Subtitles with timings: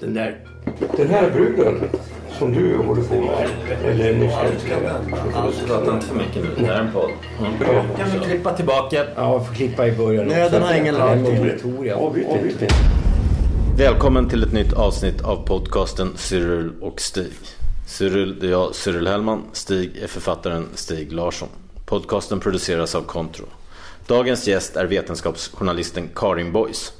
[0.00, 0.40] Den där,
[0.96, 1.90] den här bruden
[2.38, 3.48] som du håller på med,
[3.84, 4.32] eller nyss
[5.66, 7.10] Prata inte för mycket nu, det här är en podd.
[7.98, 9.04] Kan vi klippa tillbaka?
[9.16, 10.26] Ja, jag får klippa i början.
[10.26, 11.18] Nöden har ingen lag.
[13.76, 17.32] Välkommen till ett nytt avsnitt av podcasten Cyril och Stig.
[17.86, 19.42] Cyril, det är jag, Cyril Hellman.
[19.52, 21.48] Stig är författaren Stig Larsson.
[21.86, 23.46] Podcasten produceras av Kontro.
[24.06, 26.92] Dagens gäst är vetenskapsjournalisten Karin Boys.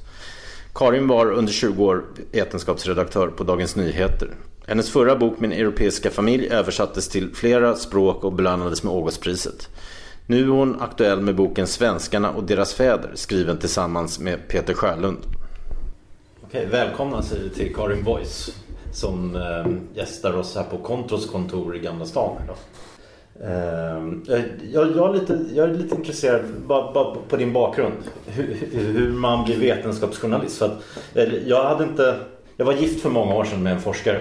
[0.78, 4.30] Karin var under 20 år vetenskapsredaktör på Dagens Nyheter.
[4.66, 9.68] Hennes förra bok Min europeiska familj översattes till flera språk och belönades med Augustpriset.
[10.26, 15.18] Nu är hon aktuell med boken Svenskarna och deras fäder skriven tillsammans med Peter Sjölund.
[16.42, 18.56] Okej, välkomna säger vi till Karin Boys
[18.92, 22.36] som eh, gästar oss här på Kontros kontor i Gamla stan.
[22.44, 22.56] idag.
[23.44, 24.24] Ehm,
[24.72, 27.94] jag, jag, är lite, jag är lite intresserad bara, bara på din bakgrund.
[28.26, 30.58] Hur, hur man blir vetenskapsjournalist.
[30.58, 30.82] För att,
[31.46, 32.16] jag, hade inte,
[32.56, 34.20] jag var gift för många år sedan med en forskare.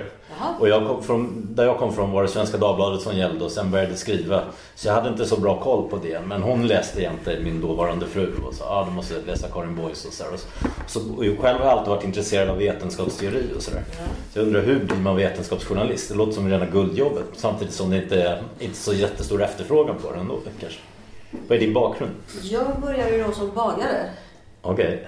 [0.60, 3.52] Och jag kom från, där jag kom från var det Svenska Dagbladet som gällde och
[3.52, 4.42] sen började skriva.
[4.76, 6.22] Så jag hade inte så bra koll på det.
[6.26, 10.06] Men hon läste jämte min dåvarande fru och sa ah, du måste läsa Karin Boys
[10.06, 10.40] och så, och
[10.88, 13.84] så, och jag själv har jag alltid varit intresserad av vetenskapsteori och sådär.
[14.34, 16.10] Så jag undrar hur blir man vetenskapsjournalist?
[16.10, 20.12] Det låter som rena guldjobbet samtidigt som det inte är inte så jättestor efterfrågan på
[20.12, 20.80] det ändå kanske.
[21.48, 22.12] Vad är din bakgrund?
[22.44, 24.10] Jag började ju då som bagare
[24.62, 25.08] Okej.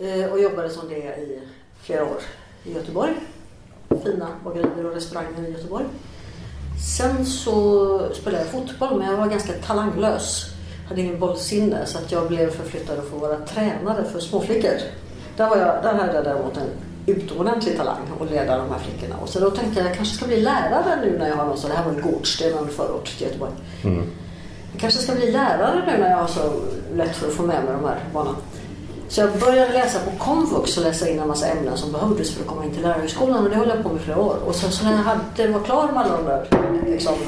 [0.00, 1.40] eh, och jobbade som det i
[1.82, 2.18] flera år
[2.64, 3.12] i Göteborg.
[4.04, 5.84] Fina bagerier och restauranger i Göteborg.
[6.96, 10.46] Sen så spelade jag fotboll men jag var ganska talanglös.
[10.88, 14.72] Hade ingen bollsinne så att jag blev förflyttad för att vara tränare för småflickor.
[15.36, 16.68] Där, var jag, där hade jag däremot en
[17.06, 19.16] utomordentlig talang att leda de här flickorna.
[19.22, 21.58] Och så då tänkte jag jag kanske ska bli lärare nu när jag har någon
[21.58, 23.52] sån, det här var i Gårdsten, en förort till Göteborg.
[24.72, 26.52] Jag kanske ska bli lärare nu när jag har så
[26.94, 28.34] lätt för att få med mig de här barnen.
[29.08, 32.40] Så jag började läsa på komvux och läsa in en massa ämnen som behövdes för
[32.40, 34.36] att komma in till lärarhögskolan och det höll jag på med i flera år.
[34.46, 37.20] Och sen så när jag hade, var klar med alla de där examen,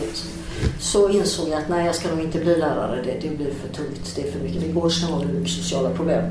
[0.80, 3.02] så insåg jag att nej, jag ska nog inte bli lärare.
[3.04, 4.12] Det, det blir för tungt.
[4.16, 4.62] Det är för mycket.
[4.62, 6.24] Det går snarare mycket sociala problem.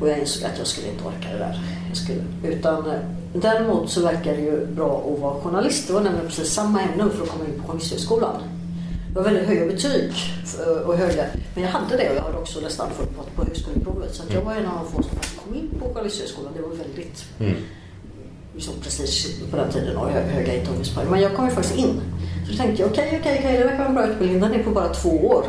[0.00, 1.60] Och jag insåg att jag skulle inte orka det där.
[1.88, 3.00] Jag skulle, utan eh,
[3.34, 5.86] däremot så verkar det ju bra att vara journalist.
[5.86, 8.36] Det var nämligen precis samma ämne för att komma in på Journalisthögskolan.
[9.12, 10.12] Det var väldigt höga betyg
[10.60, 11.24] eh, och höga.
[11.54, 14.14] Men jag hade det och jag hade också nästan fått på högskoleprovet.
[14.14, 16.52] Så jag var en av de få som kom in på Journalisthögskolan.
[16.56, 17.24] Det var väldigt
[18.54, 21.06] liksom precis på den tiden och hö- höga intagningspoäng.
[21.10, 22.00] Men jag kom ju faktiskt in.
[22.46, 24.40] Så då tänkte jag okej, okej, okej, det verkar vara en bra utbildning.
[24.40, 25.44] Den är på bara två år.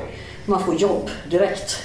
[0.45, 1.77] Man får jobb direkt.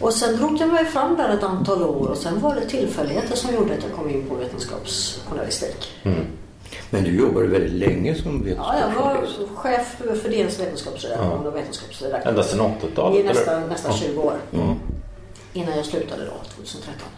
[0.00, 3.36] Och sen drog jag mig fram där ett antal år och sen var det tillfälligheter
[3.36, 5.88] som gjorde att jag kom in på vetenskapsjournalistik.
[6.90, 9.58] Men du jobbade väldigt länge som Ja, jag var vetenskapsjournalist.
[9.58, 12.28] chef för dels vetenskapsredaktion och vetenskapsredaktion.
[12.30, 13.16] Ända sedan 80-talet?
[13.18, 13.34] I eller?
[13.34, 14.06] nästan, nästan Ja.
[14.06, 14.34] 20 år.
[15.52, 17.08] Innan jag slutade då, 2013.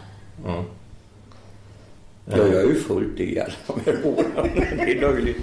[2.25, 2.75] Ja, jag har ju
[3.17, 4.49] det i alla de här åren.
[4.77, 5.37] Det är löjligt.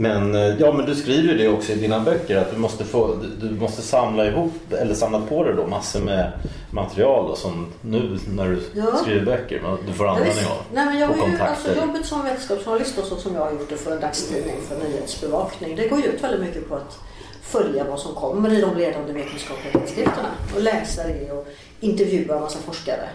[0.00, 2.84] Men, eh, ja, men du skriver ju det också i dina böcker att du måste,
[2.84, 6.32] få, du måste samla ihop eller samla på dig då massor med
[6.70, 8.96] material och som nu när du Ja.
[9.02, 10.56] skriver böcker men du får användning av.
[10.74, 11.68] Nej, men jag och har ju, kontakter.
[11.68, 14.88] alltså, jobbet som vetenskapsjournalist och så som jag har gjort det för en dagstidning för
[14.88, 15.76] nyhetsbevakning.
[15.76, 16.98] Det går ju ut väldigt mycket på att
[17.42, 20.28] följa vad som kommer i de ledande vetenskapliga tidskrifterna.
[20.56, 21.46] Och läsa det och
[21.80, 23.08] intervjua en massa forskare.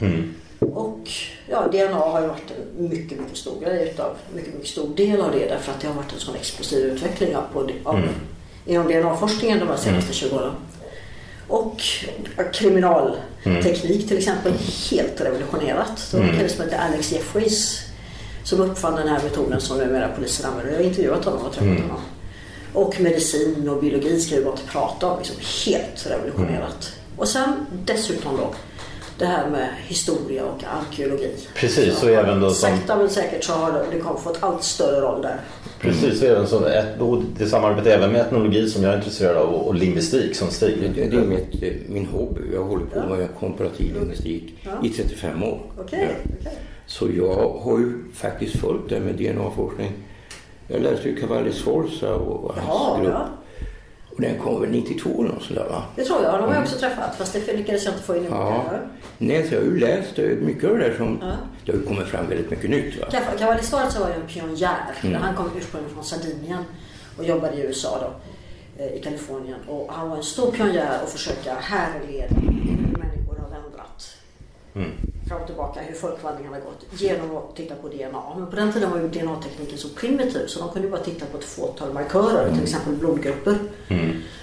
[0.00, 0.34] Mm.
[0.58, 1.10] Och
[1.48, 5.20] ja, DNA har ju varit en mycket, mycket stor grej utav, mycket, mycket stor del
[5.20, 8.08] av det därför att det har varit en sån explosiv utveckling av, på, av, Mm.
[8.66, 10.52] inom DNA-forskningen de här senaste 20 åren.
[11.48, 11.80] Och
[12.54, 14.52] kriminalteknik till exempel,
[14.90, 16.08] helt revolutionerat.
[16.10, 17.80] Det var en kille som hette Alex Jeffreys
[18.44, 20.72] som uppfann den här metoden som numera polisen använder.
[20.72, 22.00] Jag har intervjuat honom och träffat honom.
[22.72, 25.18] Och medicin och biologi ska vi bara inte prata om.
[25.18, 25.36] Liksom
[25.66, 26.92] helt revolutionerat.
[27.16, 28.54] Och sen dessutom då
[29.18, 31.30] det här med historia och arkeologi.
[31.54, 34.62] Precis, och även då som- Sakta men säkert så har det, det kom fått allt
[34.62, 35.40] större roll där.
[35.80, 39.36] Precis, och även så, ett, och det samarbetar även med etnologi som jag är intresserad
[39.36, 40.92] av och, och lingvistik som Det, Stig.
[40.94, 42.40] det är mitt, eh, min hobby.
[42.54, 44.70] Jag håller på med komparativ lingvistik Ja.
[44.86, 45.60] i 35 år.
[45.80, 46.32] Okej, Ja.
[46.40, 46.58] okej.
[46.86, 49.92] Så jag har ju faktiskt följt det med DNA-forskning.
[50.68, 53.14] Jag läste ju Cavalli Sforza och hans Ja, grupp.
[54.16, 55.82] Och den kom väl 92 eller något sådär va?
[55.96, 56.34] Det tror jag.
[56.40, 58.64] De har jag också träffat fast det lyckades jag inte få in i Ja.
[58.64, 58.80] boken.
[59.18, 61.18] Nej, så jag har ju läst mycket av det där som...
[61.22, 61.32] Ja.
[61.64, 63.06] Det har ju kommit fram väldigt mycket nytt va?
[63.10, 64.94] Cav- Cavalli Sforza var ju en pionjär.
[65.02, 65.22] Mm.
[65.22, 66.64] Han kom ursprungligen från Sardinien
[67.18, 68.12] och jobbade i USA då,
[68.84, 69.58] eh, i Kalifornien.
[69.68, 74.16] Och han var en stor pionjär att försöka härleda hur människor har vandrat
[75.28, 78.22] fram och tillbaka, hur folkvandringen har gått genom att titta på DNA.
[78.38, 81.38] Men på den tiden var ju DNA-tekniken så primitiv så de kunde bara titta på
[81.38, 83.58] ett fåtal markörer, till exempel blodgrupper.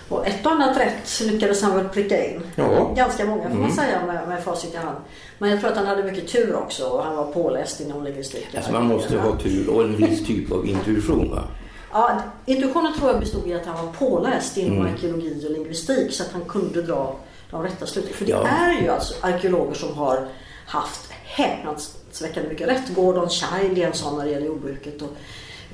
[0.10, 2.42] Och ett och annat rätt lyckades han väl pricka in.
[2.56, 2.94] Ja.
[2.96, 4.98] Ganska många får man säga med, med facit i hand.
[5.38, 8.50] Men jag tror att han hade mycket tur också och han var påläst inom lingvistiken.
[8.56, 11.44] Alltså man måste ha tur och en viss typ av intuition va?
[11.92, 16.24] Ja, intuitionen tror jag bestod i att han var påläst inom arkeologi och lingvistik så
[16.24, 17.16] att han kunde dra
[17.52, 18.14] de rätta sluten.
[18.14, 18.48] För det Ja.
[18.48, 20.28] är ju alltså arkeologer som har
[20.74, 22.96] haft häpnadsväckande mycket rätt.
[22.96, 25.10] Gordon Child är en sån när det gäller jordbruket och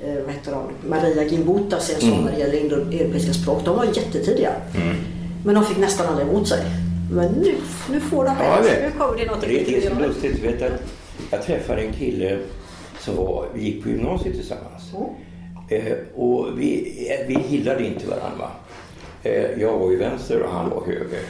[0.06, 0.56] eh, vad heter?
[0.88, 3.62] Maria Gimbutas är en sån när det gäller indoeuropeiska språk.
[3.64, 4.52] De var jättetidiga.
[5.44, 6.64] Men de fick nästan aldrig emot sig.
[7.12, 7.54] Men nu,
[7.90, 10.42] nu får de Ja, det- Nu kommer det något Det, det är så lustigt.
[10.44, 10.70] Vet jag,
[11.30, 12.38] jag träffade en kille
[12.98, 14.82] som var, vi gick på gymnasiet tillsammans.
[15.68, 18.48] Eh, och vi, eh, vi gillade inte varandra.
[19.22, 21.22] Eh, jag var ju vänster och han var höger.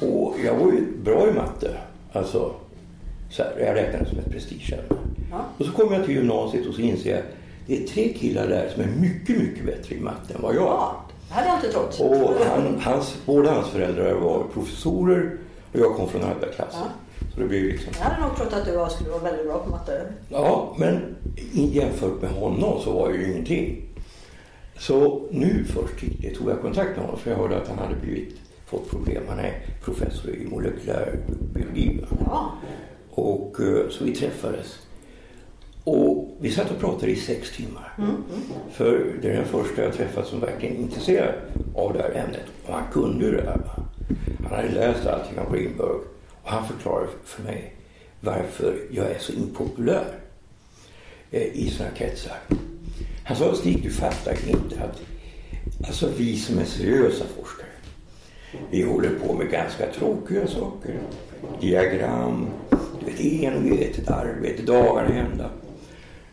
[0.00, 1.70] Och jag var ju bra i matte.
[2.12, 2.54] Alltså,
[3.36, 4.84] så här, jag räknade det som ett prestigeämne.
[5.30, 5.44] Ja.
[5.58, 7.22] Och så kom jag till gymnasiet och så inser jag
[7.66, 10.62] det är tre killar där som är mycket, mycket bättre i matte än vad jag
[10.62, 10.66] är.
[10.66, 12.00] Ja, det hade jag inte trott.
[12.00, 15.36] Och han, hans, båda hans föräldrar var professorer
[15.72, 16.88] och jag kom från arbetarklassen.
[17.34, 17.92] Så det blev liksom...
[17.98, 20.02] Jag hade nog trott att du var- skulle vara väldigt bra på matte.
[20.28, 21.16] Ja, men
[21.52, 23.82] jämfört med honom så var jag ju ingenting.
[24.78, 27.94] Så nu först det tog jag kontakt med honom för jag hörde att han hade
[28.02, 28.34] blivit,
[28.66, 29.22] fått problem.
[29.28, 29.52] Han är
[29.84, 31.18] professor i molekylär
[31.54, 32.04] biologi.
[32.26, 32.52] Ja.
[33.14, 34.78] Och eh, så vi träffades.
[35.84, 37.96] Och vi satt och pratade i sex timmar.
[38.72, 41.34] För det är den första jag träffat som verkligen är intresserad
[41.74, 42.46] av det här ämnet.
[42.66, 43.60] Och han kunde det här.
[44.42, 45.88] Han hade läst allting om Greenberg.
[46.42, 47.74] Och han förklarade för mig
[48.20, 50.04] varför jag är så impopulär
[51.30, 52.36] eh, i sådana kretsar.
[53.24, 55.02] Han sa, Stig du fattar inte att
[55.86, 57.74] alltså vi som är seriösa forskare
[58.70, 60.94] vi håller på med ganska tråkiga saker.
[61.60, 62.46] Diagram,
[63.06, 65.50] vet, envetet arbete, dagarna ända.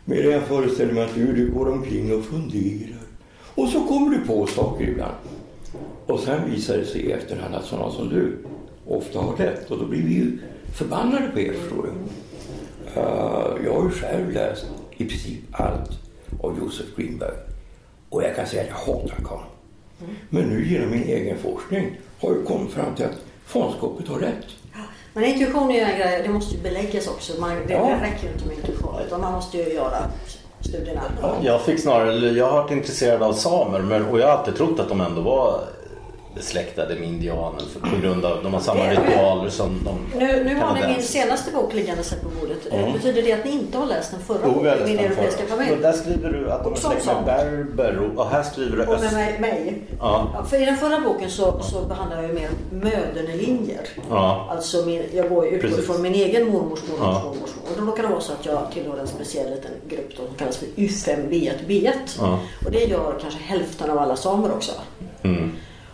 [0.04, 3.02] Medan jag föreställer mig att du, du går omkring och funderar.
[3.54, 5.14] Och så kommer du på saker ibland.
[6.06, 8.38] Och sen visar det sig i efterhand att sådana som du
[8.86, 9.70] ofta har rätt.
[9.70, 10.38] Och då blir vi ju
[10.74, 11.90] förbannade på er, förstår du.
[13.00, 14.66] Uh, jag har ju själv läst
[14.96, 15.90] i princip allt
[16.40, 17.36] av Joseph Greenberg.
[18.08, 19.44] Och jag kan säga att jag hatar karln.
[20.30, 24.46] Men nu genom min egen forskning har jag kommit fram till att fanskapet har rätt.
[25.14, 27.40] Men intuition är ju en grej, det måste ju beläggas också.
[27.40, 27.80] Man, det, Ja.
[28.02, 29.98] räcker ju inte med intuition utan man måste ju göra
[30.60, 31.00] studierna.
[31.42, 34.80] Jag fick snarare, jag har varit intresserad av samer men, och jag har alltid trott
[34.80, 35.60] att de ändå var
[36.34, 40.54] besläktade med indianer för, på grund av de har samma ritualer som de Nu, nu
[40.56, 42.58] har ni min senaste bok liggande här på bordet.
[42.72, 44.96] Eh, Betyder det att ni inte har läst den förra Jo, vi har läst Min
[44.96, 45.76] den europeiska förra.
[45.76, 49.04] Där skriver du att de är släkt med berber och, här skriver du Och med
[49.04, 49.12] öst.
[49.12, 49.38] mig.
[49.40, 49.82] mig.
[50.00, 50.30] Ja.
[50.34, 53.88] Ja, för i den förra boken så, så behandlar jag ju mer mödernelinjer.
[54.10, 54.48] Ja.
[54.50, 57.22] Alltså min, jag går, utgår från min egen mormors mormors Ja.
[57.24, 57.50] mormors.
[57.70, 60.34] Och då råkar det vara så att jag tillhör en speciell liten grupp då, som
[60.34, 61.92] kallas för U5B1B1.
[62.18, 62.38] Ja.
[62.64, 64.72] Och det gör kanske hälften av alla samer också.
[65.22, 65.52] Mm.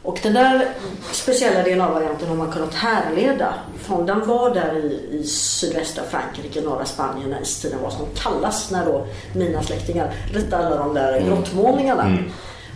[0.08, 0.68] Och den där
[1.12, 6.84] speciella DNA-varianten har man kunnat härleda från den var där i, i sydvästra Frankrike, norra
[6.84, 12.18] Spanien när istiden var som kallast när då mina släktingar ritade alla de där grottmålningarna.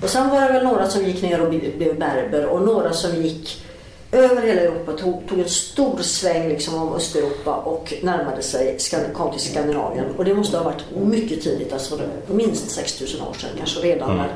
[0.03, 3.23] Och sen var det väl några som gick ner och blev berber och några som
[3.23, 3.65] gick
[4.13, 8.79] över hela Europa, tog, tog en stor sväng liksom om Östeuropa och närmade sig,
[9.15, 10.05] kom till Skandinavien.
[10.17, 14.29] Och det måste ha varit mycket tidigt, alltså minst 6000 år sedan, kanske redan när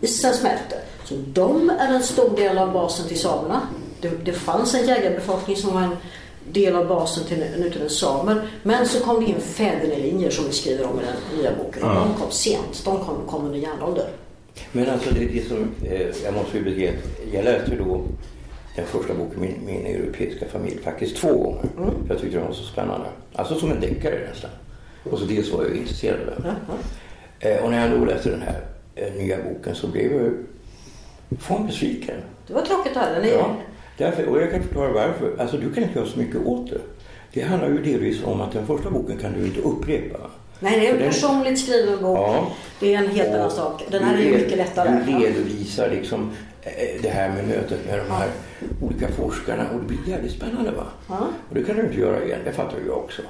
[0.00, 0.76] isen smälte.
[1.04, 3.60] Så de är en stor del av basen till samerna.
[4.00, 5.96] Det, det fanns en jägarbefolkning som var en
[6.52, 8.50] del av basen till nutidens samer.
[8.62, 11.82] Men så kom det in fädernelinjer som vi skriver om i den nya boken.
[11.82, 14.08] Och de kom sent, de kom, kom under järnålder.
[14.72, 16.98] Men alltså det, det som, eh, jag måste ju berätta,
[17.32, 18.02] jag läste då
[18.78, 21.92] den första boken, min, min europeiska familj, faktiskt två gånger.
[22.08, 23.06] Jag tyckte den var så spännande.
[23.34, 24.50] Alltså som en deckare nästan.
[25.10, 26.54] Och så dels var jag intresserad av den.
[27.40, 28.60] Eh, och när jag då läste den här
[28.94, 30.32] eh, nya boken så blev jag
[31.40, 32.14] fan besviken.
[32.46, 33.26] Det var tråkigt att höra.
[33.26, 33.56] Ja,
[33.96, 35.36] därför, och jag kan förklara varför.
[35.38, 36.80] Alltså du kan inte göra så mycket åt det.
[37.32, 40.18] Det handlar ju delvis om att den första boken kan du inte upprepa.
[40.60, 42.18] Nej, det är För en personligt skriven bok.
[42.18, 42.52] Ja.
[42.80, 43.84] Det är en helt annan sak.
[43.90, 45.04] Den här är ju mycket lättare.
[45.06, 46.30] Du redovisar liksom
[47.02, 48.30] det här med mötet med de här
[48.80, 50.86] olika forskarna och det blir jävligt spännande va?
[51.08, 51.28] Ja.
[51.48, 53.22] Och det kan du inte göra igen, det fattar jag också.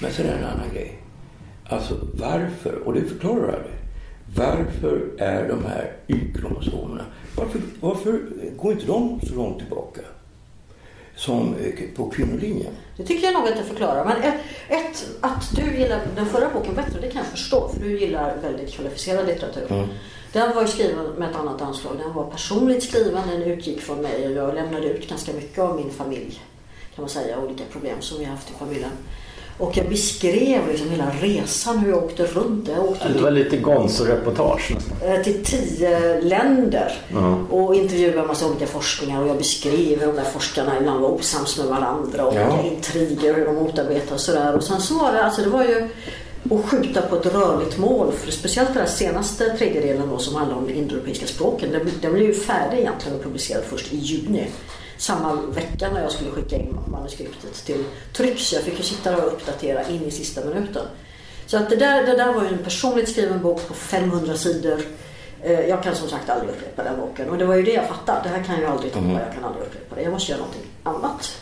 [0.00, 0.98] Men sen är det en annan grej.
[1.68, 3.74] Alltså varför, och det förklarar aldrig.
[4.36, 7.04] Varför är de här Y-kromosomerna,
[7.36, 8.20] varför, varför
[8.56, 10.00] går inte de så långt tillbaka
[11.16, 12.72] som eh, på kvinnolinjen?
[12.96, 14.04] Det tycker jag nog att det förklarar.
[14.04, 17.68] Men ett, ett, att du gillar den förra boken bättre, det kan jag förstå.
[17.68, 19.72] För du gillar väldigt kvalificerad litteratur.
[19.72, 19.88] Mm.
[20.32, 21.92] Den var ju skriven med ett annat anslag.
[22.04, 25.76] Den var personligt skriven, den utgick från mig och jag lämnade ut ganska mycket av
[25.76, 26.40] min familj.
[26.94, 28.90] Kan man säga, olika problem som vi haft i familjen.
[29.58, 32.68] Och jag beskrev liksom hela resan, hur jag åkte runt.
[32.68, 37.38] Jag åkte Det var lite Gonzo-reportage eh, till tio länder Ja.
[37.50, 41.08] och intervjuade en massa olika forskningar och jag beskrev hur de där forskarna ibland var
[41.08, 42.62] osams med varandra och Ja.
[42.62, 44.54] intriger, hur de motarbetade och sådär.
[44.54, 45.88] Och sen så var det, alltså det var ju
[46.50, 48.12] att skjuta på ett rörligt mål.
[48.12, 51.72] För speciellt den senaste tredjedelen då som handlar om de indoeuropeiska språken.
[51.72, 54.46] Den, den blev ju färdig egentligen och publicerad först i juni.
[54.96, 57.84] Samma vecka när jag skulle skicka in manuskriptet till
[58.16, 58.40] tryck.
[58.40, 60.86] Så jag fick ju sitta och uppdatera in i sista minuten.
[61.46, 64.80] Så att det, där, det där var ju en personligt skriven bok på 500 sidor.
[65.42, 67.30] Eh, Jag kan som sagt aldrig upprepa den boken.
[67.30, 68.20] Och det var ju det jag fattade.
[68.22, 69.06] Det här kan jag aldrig toppa.
[69.06, 70.02] Jag kan aldrig upprepa det.
[70.02, 71.36] Jag måste göra någonting annat.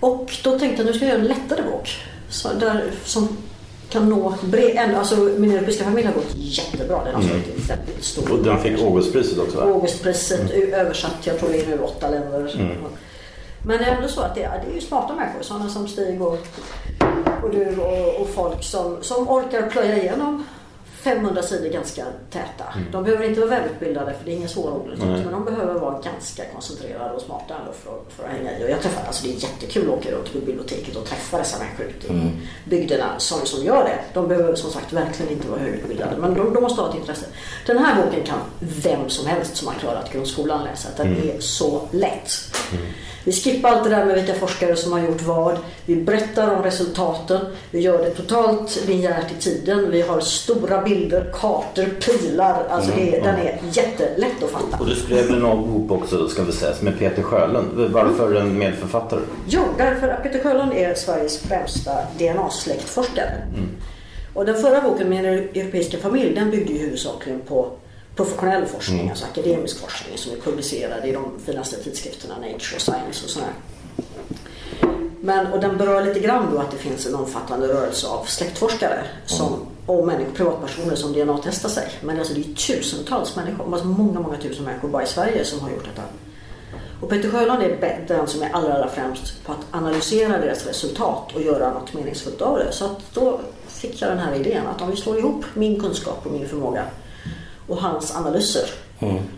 [0.00, 1.88] Och då tänkte jag nu ska jag göra en lättare bok.
[2.28, 3.36] Så där, som
[3.92, 4.76] kan nå bred...
[4.76, 7.04] en- Alltså min europeiska familj har gått jättebra.
[7.04, 7.42] Den har mm.
[7.68, 8.32] väldigt stor.
[8.32, 9.64] Och den fick Augustpriset också va?
[9.64, 12.54] Augustpriset översatt till jag tror det är nu åtta länder.
[13.66, 15.42] Men det är ändå så att det är, det är ju smarta människor.
[15.42, 16.38] Sådana som Stig och,
[17.42, 20.44] och du och, och folk som, som orkar plöja igenom
[21.02, 22.64] 500 sidor ganska täta.
[22.92, 24.88] De behöver inte vara välutbildade för det är ingen svår ord.
[24.98, 28.64] Men de behöver vara ganska koncentrerade och smarta ändå för, att- för att hänga i.
[28.64, 31.58] Och jag träffar, alltså det är jättekul att åka runt på biblioteket och träffa dessa
[31.58, 32.30] människor ute i
[32.64, 33.98] bygderna som, som gör det.
[34.14, 37.26] De behöver som sagt verkligen inte vara högutbildade men de, de måste ha ett intresse.
[37.66, 40.88] Den här boken kan vem som helst som har klarat grundskolan läsa.
[40.96, 42.30] Den är så lätt.
[43.24, 45.58] Vi skippar allt det där med vilka forskare som har gjort vad.
[45.86, 47.40] Vi berättar om resultaten.
[47.70, 49.90] Vi gör det totalt linjärt i tiden.
[49.90, 52.66] Vi har stora bilder, kartor, pilar.
[52.70, 54.76] Alltså det, den är jättelätt att fatta.
[54.80, 57.68] Och du skrev en bok också ska vi säga med Peter Sjölund.
[57.92, 59.20] Varför en medförfattare?
[59.48, 63.32] Jo, därför att Peter Sjölund är Sveriges främsta DNA-släktforskare.
[64.34, 67.70] Och den förra boken, Min europeiska familj, den byggde ju huvudsakligen på
[68.16, 73.24] professionell forskning, alltså akademisk forskning som är publicerad i de finaste tidskrifterna Nature och Science
[73.24, 73.52] och sådär.
[75.20, 79.04] Men, och den berör lite grann då att det finns en omfattande rörelse av släktforskare
[79.26, 81.88] som, och människor, privatpersoner som DNA-testar sig.
[82.00, 85.60] Men alltså det är tusentals människor, alltså många, många tusen människor bara i Sverige som
[85.60, 86.02] har gjort detta.
[87.00, 91.32] Och Peter Sjöland är den som är allra, allra främst på att analysera deras resultat
[91.34, 92.72] och göra något meningsfullt av det.
[92.72, 96.26] Så att då fick jag den här idén att om vi slår ihop min kunskap
[96.26, 96.84] och min förmåga
[97.68, 98.70] och hans analyser.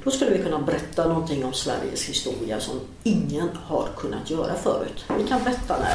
[0.05, 5.05] Då skulle vi kunna berätta någonting om Sveriges historia som ingen har kunnat göra förut.
[5.19, 5.95] Vi kan berätta när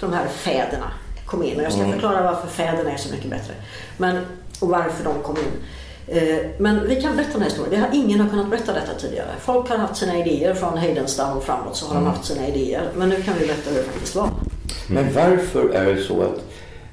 [0.00, 0.92] de här fäderna
[1.26, 1.56] kom in.
[1.56, 3.54] Och jag ska förklara varför fäderna är så mycket bättre.
[3.96, 4.16] Men,
[4.60, 5.52] och varför de kom in.
[6.16, 7.80] Eh, Men vi kan berätta den här historien.
[7.80, 9.28] Det har ingen har kunnat berätta detta tidigare.
[9.40, 12.88] Folk har haft sina idéer från Heidenstam och framåt så har de haft sina idéer.
[12.96, 14.30] Men nu kan vi berätta hur det faktiskt var.
[14.88, 16.40] Men varför är det så att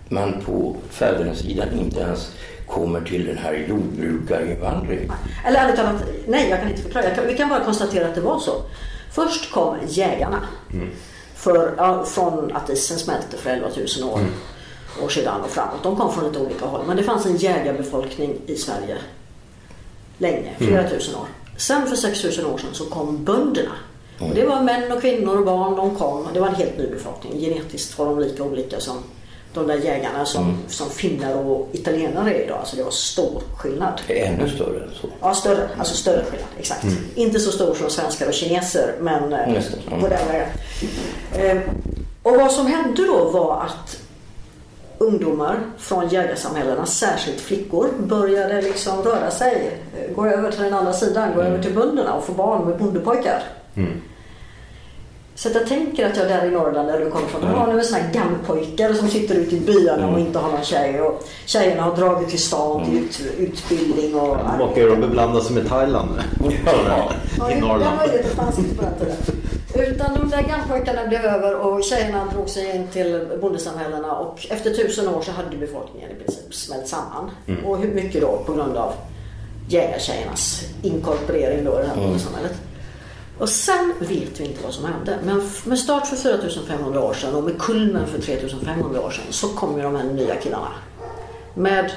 [0.09, 2.31] man på fäderneskidan inte ens
[2.69, 5.11] kommer till den här jordbrukarinvandringen?
[5.45, 7.09] Eller ärligt talat, nej jag kan inte förklara.
[7.09, 8.61] Kan, vi kan bara konstatera att det var så.
[9.11, 10.41] Först kom jägarna.
[11.35, 13.67] För, ja, från att isen smälte för 11
[13.99, 14.19] 000 år,
[15.03, 15.83] år sedan och framåt.
[15.83, 16.81] De kom från lite olika håll.
[16.87, 18.97] Men det fanns en jägarbefolkning i Sverige
[20.17, 21.27] länge, flera tusen år.
[21.57, 23.71] Sen för 6 000 år sedan så kom bönderna.
[24.19, 26.27] Och det var män och kvinnor och barn, de kom.
[26.33, 27.39] Det var en helt ny befolkning.
[27.39, 29.03] Genetiskt var de lika olika som
[29.53, 32.57] de där jägarna som, som finnar och italienare är idag.
[32.59, 34.01] Alltså det var stor skillnad.
[34.07, 35.07] Ännu större än så.
[35.21, 35.69] Ja, större.
[35.77, 36.49] Alltså större skillnad.
[36.59, 36.85] Exakt.
[37.15, 39.39] Inte så stor som svenskar och kineser, men eh.
[39.87, 40.01] Mm.
[40.01, 40.49] på den vägen.
[41.35, 41.57] Eh,
[42.23, 43.97] och vad som hände då var att
[44.97, 49.71] ungdomar från jägarsamhällena, särskilt flickor, började liksom röra sig.
[49.97, 52.77] eh, Gå över till den andra sidan, gå över till bönderna och få barn med
[52.77, 53.43] bondepojkar.
[55.39, 57.55] Så att jag tänker att jag där i Norrland där du kommer från, mm.
[57.55, 61.01] har nu sådana här gammapojkar som sitter ute i byarna och inte har någon tjej.
[61.01, 65.55] Och tjejerna har dragit till stan till ut, utbildning och De åker och beblandar sig
[65.55, 66.51] med Thailand nu.
[67.37, 67.99] Ja, I det- Norrland.
[68.11, 69.15] Ju det fanns inte på den tiden.
[69.73, 74.73] Utan de där gampojkarna blev över och tjejerna drog sig in till bondesamhällena och efter
[74.73, 77.31] tusen år så hade befolkningen i princip smält samman.
[77.65, 78.93] Och hur mycket då på grund av
[79.67, 82.53] jägartjejernas inkorporering då i det här bondesamhället.
[83.39, 85.17] Och sen vet vi inte vad som hände.
[85.25, 89.47] Men med start för 4500 år sedan och med kulmen för 3500 år sedan så
[89.47, 90.71] kom ju de här nya killarna.
[91.53, 91.91] Med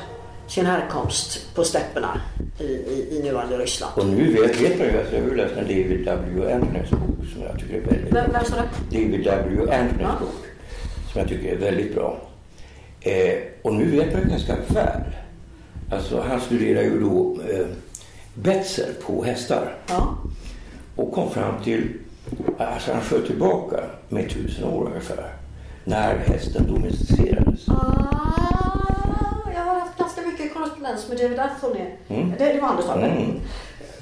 [0.48, 2.20] sin härkomst på stäpperna
[2.58, 3.92] i, i, i nuvarande Ryssland.
[3.96, 6.52] Och nu vet, vet man ju att jag har läst en David W.
[6.52, 8.98] Anthonys bok som jag tycker är väldigt Vem, vem sa det?
[9.00, 9.60] David W.
[9.74, 10.14] Anthonys Ja.
[10.20, 10.44] bok
[11.12, 12.20] som jag tycker är väldigt bra.
[13.00, 15.00] Eh, och nu vet man ganska väl
[15.92, 17.66] Alltså han studerade ju då eh,
[18.34, 19.76] betsel på hästar.
[19.88, 20.18] Ja.
[20.96, 21.88] Och kom fram till,
[22.58, 23.76] alltså han sköt tillbaka
[24.08, 25.32] med tusen år ungefär.
[25.84, 27.68] När hästen domesticerades.
[27.68, 31.80] Ah, jag har haft ganska mycket korrespondens med David Anthony.
[32.08, 32.32] Mm.
[32.38, 32.84] Det, det var Anders.
[32.96, 33.40] Mm.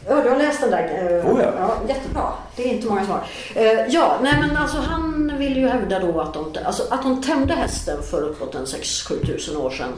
[0.09, 1.19] Ja, du har läst den där?
[1.19, 1.53] eh, Oh, ja.
[1.59, 1.77] ja.
[1.89, 2.33] Jättebra.
[2.57, 3.23] Det är inte många som har.
[3.55, 7.23] Eh, Ja, nej men alltså han ville ju hävda då att de, alltså, att de
[7.23, 9.93] tämjde hästen för uppåt en 6-7 tusen år sedan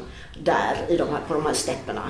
[0.44, 2.02] där i de här, på de här stäpperna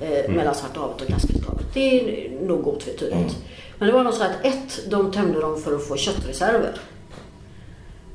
[0.00, 1.64] eh, mellan Svarta havet och Kaspiyskahavet.
[1.74, 3.36] Det är nog otvetydigt.
[3.80, 6.78] Men det var nog så att ett, de tämjde dem för att få köttreserver.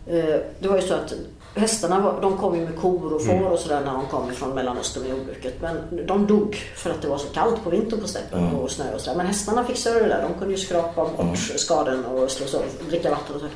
[0.08, 1.14] Eh, Det var ju så att
[1.56, 4.50] hästarna var, de kom ju med kor och får och sådär när de kom ifrån
[4.56, 5.54] Mellanöstern med jordbruket.
[5.62, 8.94] Men de dog för att det var så kallt på vintern på steppen och snö
[8.94, 9.18] och sådär.
[9.18, 10.22] Men hästarna fixade det där.
[10.22, 13.48] De kunde ju skrapa bort skaden och slå så, dricka vatten och så.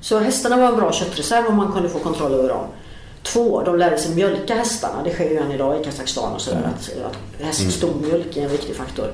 [0.00, 2.64] Så hästarna var en bra köttreserv om man kunde få kontroll över dem.
[3.22, 5.02] Två, de lärde sig mjölka hästarna.
[5.04, 6.62] Det sker ju än idag i Kazakstan och sådär.
[6.74, 9.12] Att, att häststomjölk är en viktig faktor.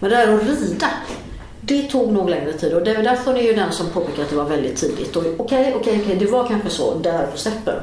[0.00, 0.86] Men det där att rida,
[1.68, 2.74] det tog nog längre tid.
[2.74, 5.16] Och David Atherton är ju den som påpekar att det var väldigt tidigt.
[5.16, 7.82] Okej, okej, okej, det var kanske så där på steppen.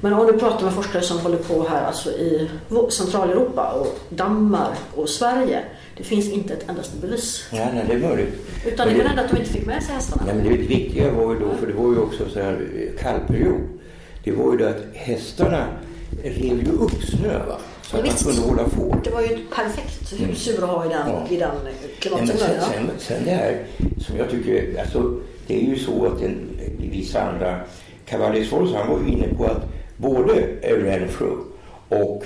[0.00, 2.50] Men om du pratar med forskare som håller på här alltså i
[2.90, 5.60] Centraleuropa och Danmark och Sverige.
[5.96, 7.48] Det finns inte ett endaste bevis.
[7.52, 8.34] Nej, nej, det är möjligt.
[8.66, 10.22] Utan det Men är väl att de inte fick med sig hästarna.
[10.26, 13.02] Nej, men det viktiga var ju då, för det var ju också så här eh,
[13.02, 13.60] kallperiod.
[14.24, 15.66] Det var ju det att hästarna
[16.22, 17.58] rev ju upp snö va?
[17.94, 18.24] Så Ja, att man visst.
[18.26, 19.00] kunde hålla får.
[19.04, 21.26] Det var ju ett perfekt husdjur att ha i den, Ja.
[21.30, 21.50] i den
[22.00, 22.36] klimatzonen.
[22.38, 23.64] sen, sen, sen det här
[23.98, 26.48] som jag tycker, alltså det är ju så att en,
[26.78, 27.60] vissa andra,
[28.44, 29.62] Sforza, han var ju inne på att
[29.96, 30.32] både
[30.62, 31.36] Renfrew
[31.88, 32.24] och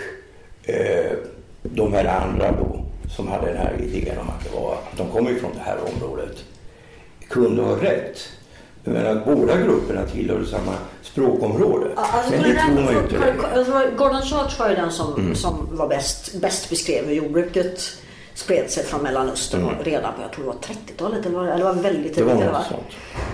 [0.63, 1.13] eh,
[1.63, 2.85] de här andra då
[3.17, 5.77] som hade den här idén om att det var, att de kommer från det här
[5.95, 6.45] området,
[7.29, 8.19] kunde ha rätt.
[8.93, 11.87] Men att båda grupperna tillhörde samma språkområde.
[11.97, 13.19] Ja, Alltså, Men det tror man ju inte.
[13.19, 13.35] Längre.
[13.57, 15.35] alltså, Gordon Church var ju den som, Mm.
[15.35, 17.81] som var bäst, bäst beskrev hur jordbruket
[18.35, 21.65] spred sig från Mellanöstern och redan på, jag tror det var 30-talet eller, det- eller
[21.65, 22.39] var väldigt Mm.
[22.39, 22.63] Det var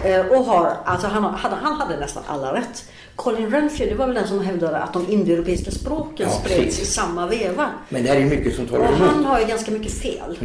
[0.05, 0.31] tidigt.
[0.33, 2.85] Eh, Och har, alltså han, hade, han hade nästan alla rätt.
[3.17, 6.83] Colin Renfrew, det var väl den som hävdade att de indoeuropeiska språken Ja, spreds precis.
[6.83, 7.67] i samma veva.
[7.89, 9.09] Men det är mycket som talar Och emot.
[9.15, 10.39] han har ju ganska mycket fel.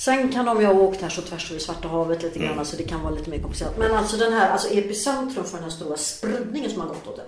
[0.00, 2.54] Sen kan de ju ha åkt här så tvärs över Svarta havet lite Mm.
[2.56, 3.78] grann så det kan vara lite mer komplicerat.
[3.78, 7.16] Men alltså den här, alltså epicentrum för den här stora spridningen som har gått åt
[7.16, 7.22] det.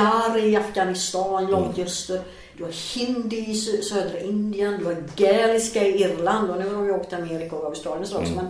[0.00, 2.20] Där i Afghanistan, långt i öster.
[2.56, 6.74] Du har hindi i sö- södra Indien, du har gaeliska i Irland och nu har
[6.74, 8.32] de ju åkt till Amerika och Australien så också.
[8.32, 8.46] Men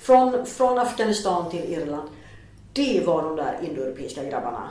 [0.00, 2.08] från, från Afghanistan till Irland.
[2.72, 4.68] Det var de där indoeuropeiska grabbarna.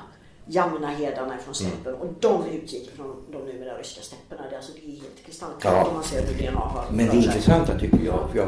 [0.48, 4.42] Jamnaherdarna från steppen och de utgick från de numera ryska stäpperna.
[4.50, 5.86] Det är, alltså, det är helt kristallklart Ja.
[5.88, 8.48] om man ser hur DNA har Men det intressanta tycker jag, för jag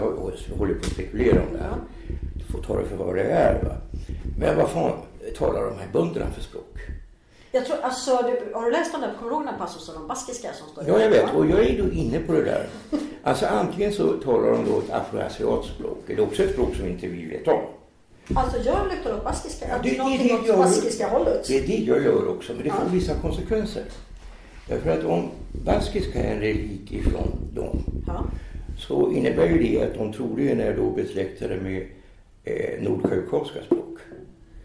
[0.58, 1.76] håller på att spekulera om det här.
[2.36, 3.64] Du får ta det för vad det är.
[3.64, 3.76] Va?
[4.40, 5.00] Men vad fan
[5.38, 6.76] talar de här bönderna för språk?
[7.52, 10.08] Jag tror, alltså, du, har du läst den där, kommer du ihåg den passusen om
[10.08, 11.34] baskiska som står i Ja, jag vet.
[11.36, 12.68] Och jag är då inne på det där.
[13.24, 17.08] Alltså antingen så talar de då ett afroasiatskt språk, eller också ett språk som inte
[17.08, 17.62] vi vet om.
[18.36, 21.48] Alltså jag lutar åt baskiska, Ja, det- det- det åt baskiska hållet.
[21.48, 22.92] Det är det jag gör också, men det får Ja.
[22.94, 23.84] vissa konsekvenser.
[24.68, 25.30] Därför att om
[25.66, 28.26] baskiska är en relik ifrån dem Ja.
[28.78, 31.88] så innebär ju det att de troligen är då besläktade med
[32.44, 33.98] eh, nordkaukasiska språk.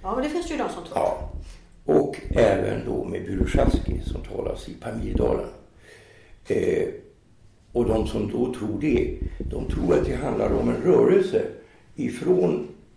[0.02, 0.94] ja, men det finns ju de som tror.
[0.94, 1.30] Ja.
[1.84, 5.48] Och även då med Burushaski som talas i Pamirdalen.
[6.48, 6.88] Eh,
[7.72, 11.42] och de som då tror det, de tror att det handlar om en rörelse
[11.96, 12.68] ifrån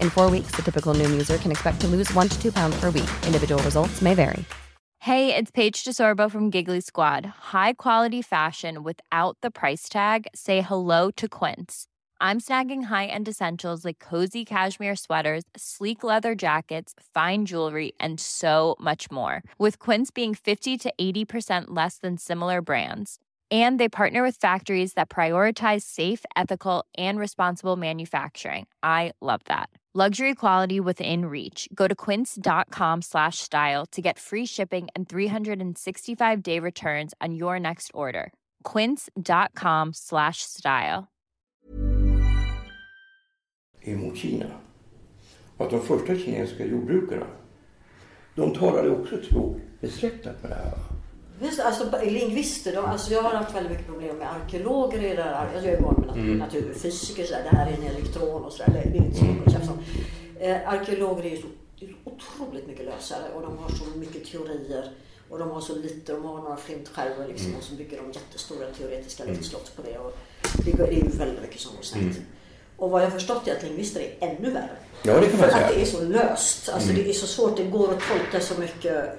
[0.00, 2.80] In four weeks, the typical Noom user can expect to lose one to two pounds
[2.80, 3.10] per week.
[3.26, 4.44] Individual results may vary.
[5.04, 7.26] Hey, it's Paige DeSorbo from Giggly Squad.
[7.52, 10.26] High quality fashion without the price tag.
[10.34, 11.88] Say hello to Quince.
[12.22, 18.76] I'm snagging high-end essentials like cozy cashmere sweaters, sleek leather jackets, fine jewelry, and so
[18.80, 19.42] much more.
[19.58, 23.18] With Quince being 50 to 80% less than similar brands.
[23.50, 28.68] And they partner with factories that prioritize safe, ethical, and responsible manufacturing.
[28.82, 29.68] I love that.
[29.96, 31.68] Luxury quality within reach.
[31.72, 37.60] Go to quince.com slash style to get free shipping and 365 day returns on your
[37.60, 38.32] next order.
[38.64, 41.06] Quince.com slash style.
[43.84, 44.46] emot Kina.
[45.56, 47.26] Och att de första kinesiska jordbrukarna,
[48.34, 50.78] de talade också ett språk besläktat med det här.
[51.40, 55.22] Visst, alltså lingvister, de, alltså jag har haft väldigt mycket problem med arkeologer i det
[55.22, 55.46] här.
[55.54, 56.38] Alltså jag är van med Mm.
[56.38, 58.72] naturfysiker, så här, det här är en elektron och sådär.
[58.92, 59.78] Det är inte så mycket att tjafsa om.
[60.40, 61.46] Eh, arkeologer är ju så
[62.04, 64.90] otroligt mycket lösare och de har så mycket teorier.
[65.30, 67.58] Och de har så lite, de har några flimtskärvor liksom Mm.
[67.58, 69.98] och så bygger de jättestora teoretiska luftslott på det.
[69.98, 70.16] Och
[70.64, 72.02] det, är ju väldigt mycket som går snett.
[72.02, 72.14] Mm.
[72.76, 74.70] Och vad jag har förstått är att lingvister är ännu värre.
[75.02, 75.68] Ja, det kan man För att säga.
[75.74, 76.68] det är så löst.
[76.68, 77.56] Alltså det är så svårt.
[77.56, 79.18] Det går att tolka så mycket.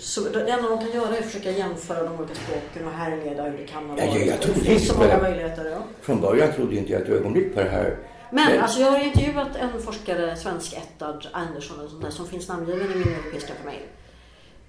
[0.00, 3.42] Så det enda de kan göra är att försöka jämföra de olika språken och härleda
[3.42, 4.18] hur det kan ha Ja, varit.
[4.20, 5.64] jag- jag tror det finns så många möjligheter.
[5.70, 5.78] Ja.
[6.00, 7.96] Från början trodde inte jag ett ögonblick på det här.
[8.32, 12.48] Men alltså jag har intervjuat en forskare, svensk ättad Andersson och sånt där, som finns
[12.48, 13.82] namngiven i min europeiska familj.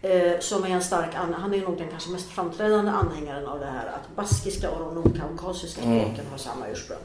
[0.01, 3.59] Eh, som är en stark, an- han är nog den kanske mest framträdande anhängaren av
[3.59, 6.97] det här att baskiska och de nordkaukasiska språken har samma ursprung.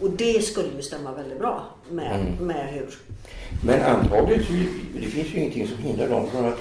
[0.00, 2.98] Och det skulle ju stämma väldigt bra med, med hur
[3.64, 4.52] Men antagligen så
[4.94, 6.60] det finns ju ingenting som hindrar dem från att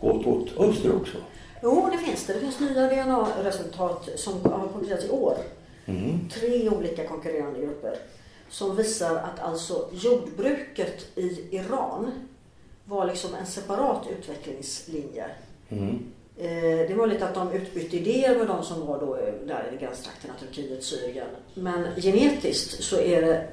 [0.00, 1.16] gått åt öster också.
[1.62, 2.32] Jo, det finns det.
[2.32, 5.34] Det finns nya DNA-resultat som har publicerats i år.
[6.32, 7.96] Tre olika konkurrerande grupper.
[8.48, 12.10] Som visar att alltså jordbruket i Iran
[12.84, 15.26] var liksom en separat utvecklingslinje.
[15.68, 15.78] Eh,
[16.40, 19.72] Eh, det var lite att de utbytte idéer med de som var då eh, där
[19.74, 21.26] i gränstrakterna, Turkiet, Syrien.
[21.54, 23.46] Men genetiskt så är det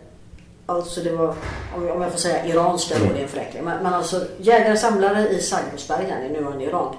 [0.67, 1.35] Alltså det var,
[1.75, 3.63] om jag- får säga iranska då, det är en förenkling.
[3.63, 6.95] Men, men alltså jägare samlare i Zagrosbergen i nuvarande Iran.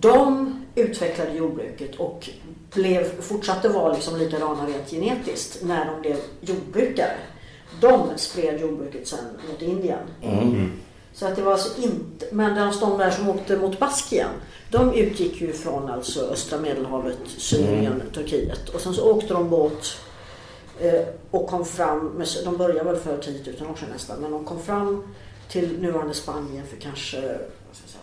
[0.00, 2.28] De utvecklade jordbruket och
[2.74, 7.16] blev, fortsatte vara liksom likadana rent genetiskt när de blev jordbrukare.
[7.80, 9.98] De spred jordbruket sen mot Indien.
[10.22, 10.72] Mm.
[11.20, 14.28] Så att det var alltså inte, men de där som åkte mot Baskien,
[14.70, 18.68] de utgick ju från alltså östra medelhavet, Syrien, Turkiet.
[18.68, 19.96] Och sen så åkte de båt
[20.80, 24.44] eh, och kom fram, de började väl för 10 000 år sedan nästan, men de
[24.44, 25.14] kom fram
[25.48, 28.02] till nuvarande Spanien för kanske vad ska jag säga,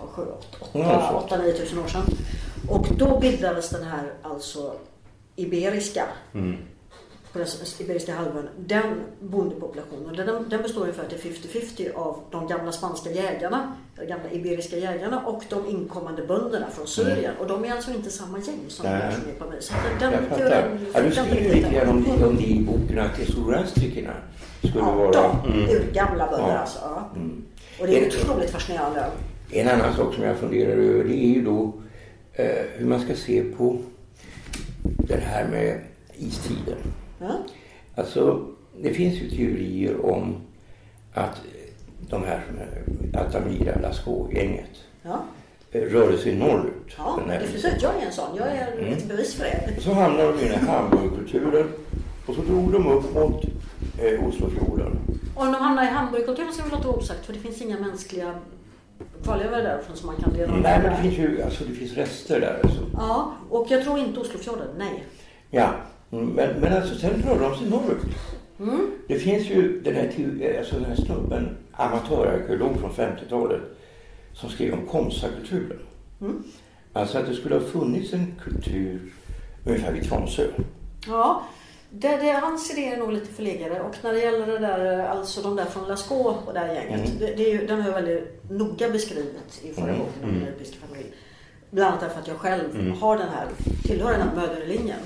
[0.73, 2.03] Ja, 8 9 000 år sedan.
[2.69, 4.73] Och då bildades den här alltså
[5.35, 6.03] iberiska
[7.33, 7.47] på den
[7.79, 8.83] Iberiska halvön, den
[9.19, 14.77] bondepopulationen, den, den består ungefär till 50-50 av de gamla spanska jägarna, de gamla iberiska
[14.77, 17.33] jägarna och de inkommande bönderna från Syrien.
[17.39, 19.61] Och de är alltså inte samma gäng som de är på mig.
[19.61, 20.79] Så den, Jag fattar.
[20.93, 24.13] Ja, du skriver lite grann om, om det i boken att tesorastrikerna
[24.59, 25.11] skulle Ja, vara...
[25.11, 26.57] de urgamla bönder Ja.
[26.57, 26.79] alltså.
[26.81, 27.09] Ja.
[27.79, 29.05] Och det är otroligt fascinerande.
[29.51, 31.73] En annan sak som jag funderar över det är ju då
[32.33, 33.77] eh, hur man ska se på
[34.83, 35.79] det här med
[36.15, 36.77] istiden.
[37.19, 37.31] Ja.
[37.95, 38.45] Alltså,
[38.81, 40.35] det finns ju teorier om
[41.13, 41.41] att
[42.09, 42.41] de här
[43.13, 44.69] Altamira, Lascaux-gänget
[45.03, 45.23] Ja.
[45.71, 46.95] rörde sig norrut.
[46.97, 47.81] Ja, definitivt.
[47.81, 48.35] Jag är en sån.
[48.37, 49.81] Jag är ett bevis för det.
[49.81, 51.67] Så hamnade de i den här Hamburgkulturen
[52.25, 53.43] och så drog de upp mot
[53.99, 54.99] eh, Oslofjorden.
[55.35, 57.79] Och om de hamnar i Hamburgkulturen så vill jag låta osagt för det finns inga
[57.79, 58.35] mänskliga
[59.23, 62.39] kvarlevor därifrån som man kan leda Nej, men det finns ju alltså, det finns rester
[62.39, 62.59] där.
[62.63, 62.79] Alltså.
[62.93, 64.67] Ja, och jag tror inte Oslofjorden.
[64.77, 65.03] Nej.
[65.49, 68.03] Ja, mm, men, men alltså sen rör de sig norrut.
[69.07, 73.61] Det finns ju den här, alltså den här snubben, amatörarkeolog från 50-talet,
[74.33, 75.79] som skrev om Komsakulturen.
[76.93, 79.13] Alltså att det skulle ha funnits en kultur
[79.65, 80.47] ungefär vid Tromsö.
[81.07, 81.43] Ja,
[81.89, 83.81] det, det, hans idé är nog lite förlegade.
[83.81, 87.19] Och när det gäller det där, alltså de där från Lascaux och det här gänget.
[87.19, 90.43] Det, det är ju, den har jag väldigt noga beskrivit i förra boken om min
[90.43, 91.13] europeiska familj.
[91.71, 93.47] Bland annat därför att jag själv har den här,
[93.83, 94.99] tillhör den här möderlinjen.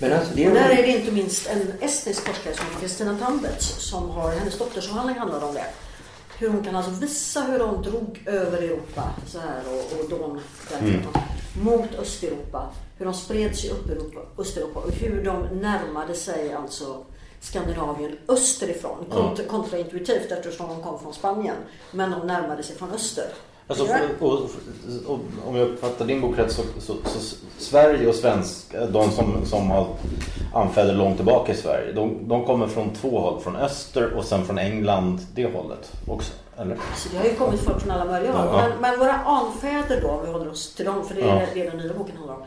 [0.00, 0.82] Men alltså det Och där är är...
[0.82, 5.44] det inte minst en estnisk forskare som heter Kristina Tambets som har, hennes doktorsavhandling handlar
[5.48, 5.64] om det.
[6.38, 10.40] Hur hon kan alltså visa hur de drog över Europa så här och, och Don
[10.70, 11.12] därifrån,
[11.62, 12.68] mot Östeuropa.
[12.98, 17.04] Hur de spred sig upp i Europa, Östeuropa och hur de närmade sig alltså
[17.40, 19.04] Skandinavien österifrån.
[19.10, 21.56] Kont- Kontraintuitivt eftersom de kom från Spanien.
[21.92, 23.26] Men de närmade sig från öster.
[23.70, 23.98] Alltså, Ja.
[24.20, 24.40] och, och,
[25.06, 29.46] och, om jag uppfattar din bok rätt så, så, så Sverige och svenska, de som,
[29.46, 29.86] som har
[30.54, 33.40] anfäder långt tillbaka i Sverige, de, de kommer från två håll.
[33.40, 36.32] Från öster och sen från England, det hållet också.
[36.58, 36.76] Eller?
[37.12, 38.46] Det har ju kommit folk från alla möjliga håll.
[38.52, 38.68] Ja.
[38.68, 41.46] Men, men våra anfäder då, om vi håller oss till dem, för det är Ja.
[41.54, 42.42] det den nya boken handlar om.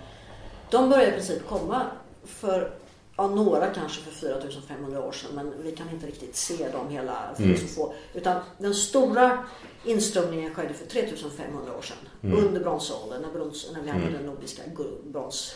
[0.72, 1.82] De började i princip komma
[2.26, 2.70] för,
[3.18, 7.18] ja, några kanske för 4500 år sedan, men vi kan inte riktigt se dem hela,
[7.36, 7.94] för få.
[8.14, 9.38] Utan den stora
[9.86, 14.62] inströmningen skedde för 3500 år sedan, under bronsåldern, när, brons, när vi hade den nordiska
[15.12, 15.56] brons...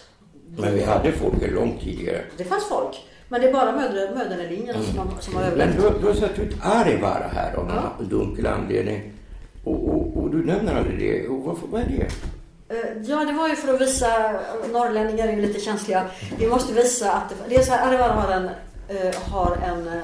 [0.58, 2.22] Men vi hade folk långt tidigare.
[2.38, 5.76] Det fanns folk, men det är bara mödra- mödernelinjen som, har- som har Men överlevt.
[5.82, 9.14] du, har- du har satt ut Arivara här av någon dunkel anledning.
[9.64, 11.28] Och, och, och du nämner aldrig det.
[11.28, 12.08] Och varför, vad är det?
[12.70, 14.32] Eh, Ja, det var ju för att visa,
[14.72, 16.06] norrlänningar är ju lite känsliga.
[16.38, 18.50] Vi måste visa att det, är så här, Arevalo har en,
[18.88, 20.04] eh, har en eh,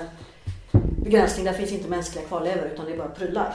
[1.03, 1.45] begränsning.
[1.45, 3.53] Där finns inte mänskliga kvarlevor utan det är bara prylar.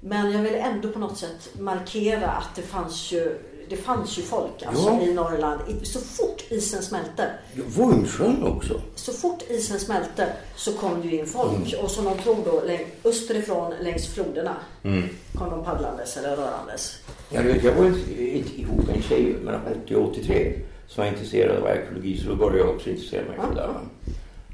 [0.00, 4.22] Men jag ville ändå på något sätt markera att det fanns ju det fanns ju
[4.22, 5.00] folk alltså, Ja.
[5.02, 5.60] i Norrland.
[5.82, 7.30] Så fort isen smälte,
[7.66, 8.80] Vojmsjön också.
[8.94, 11.74] så fort isen smälte så kom det ju in folk.
[11.82, 12.62] Och som de tror då
[13.08, 14.56] österifrån längs floderna
[15.38, 16.98] kom de paddlandes eller rörandes.
[17.30, 20.52] Jag, vet, jag var inte ihop med en tjej mellan 80 och 83
[20.86, 23.70] som var intresserad av arkeologi så då började jag också intressera mig för det där.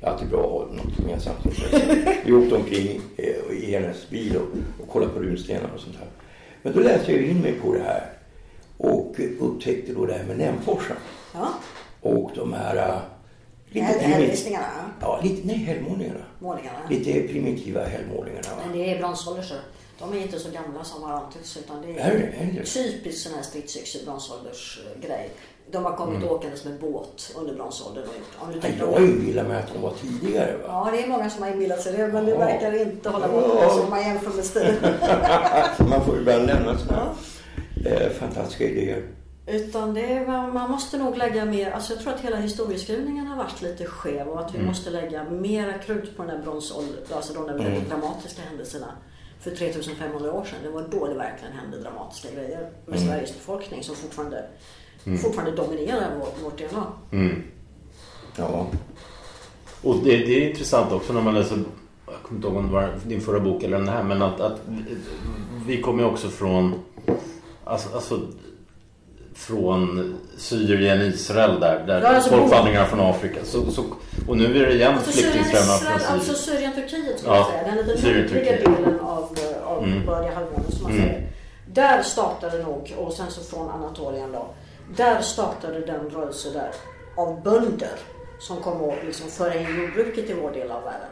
[0.00, 1.38] Det är alltid bra att ha något gemensamt.
[2.24, 6.08] Vi åkte omkring eh, i hennes bil och, och kollade på runstenar och sånt här.
[6.62, 8.12] Men då läste jag in mig på det här
[8.80, 10.96] och upptäckte då det här med Nämforsen.
[11.34, 11.48] Ja,
[12.00, 12.76] Och de här...
[12.76, 12.94] äh,
[13.72, 14.66] Lite hällristningarna.
[15.00, 16.20] Ja, lite, nej, hällmålningarna.
[16.38, 16.78] målningarna.
[16.90, 18.48] Lite primitiva hällmålningarna.
[18.56, 18.62] va?
[18.66, 19.54] Men det är bronsålder så.
[19.98, 22.64] De är inte så gamla som har antytts utan det Är det- är är det?
[22.64, 25.30] typiskt sån här stridsyxig bronsåldersgrej.
[25.70, 28.36] De har kommit åkandes med båt under bronsåldern och gjort.
[28.46, 30.56] Om du tänker jag inbillar mig att de var tidigare.
[30.56, 30.62] Va?
[30.66, 32.38] Ja, det är många som har inbillat sig det, men det Ja.
[32.38, 33.32] verkar inte hålla Ja.
[33.32, 34.74] måttet om man jämför med stil.
[35.90, 37.14] Man får ibland lämna sådana
[37.84, 39.02] eh, fantastiska idéer.
[39.46, 43.36] Utan det är, man måste nog lägga mer, alltså jag tror att hela historieskrivningen har
[43.36, 47.32] varit lite skev och att vi måste lägga mera krut på den där bronsåldern, alltså
[47.32, 48.86] de där väldigt dramatiska händelserna
[49.40, 50.58] för 3500 år sedan.
[50.62, 54.44] Det var då det verkligen hände dramatiska grejer med Sveriges befolkning som fortfarande,
[55.22, 56.86] fortfarande dominerar vårt, vårt DNA.
[58.36, 58.66] Ja.
[59.82, 61.56] Och det, det är intressant också när man läser,
[62.06, 64.40] jag kommer inte ihåg om det var din förra bok eller den här, men att,
[64.40, 64.60] att
[65.66, 66.74] vi kommer också från,
[67.70, 68.20] alltså, alltså
[69.34, 73.44] från Syrien, Israel där, där Ja, alltså, folkvandringar från Afrika.
[73.44, 73.84] Så, så,
[74.28, 76.72] och nu är det igen Alltså flyktingströmmar från alltså Syrien.
[76.72, 78.14] Syrien, Turkiet skulle Ja, jag säga.
[78.14, 78.58] Den nordliga.
[78.58, 78.74] Mm.
[78.74, 81.26] delen av, av Bördiga halvmånen som man säger.
[81.72, 84.46] Där startade nog, och sen så från Anatolien då.
[84.96, 86.70] Där startade den rörelse där
[87.16, 87.98] av bönder
[88.38, 91.10] som kom att liksom föra in jordbruket i vår del av världen.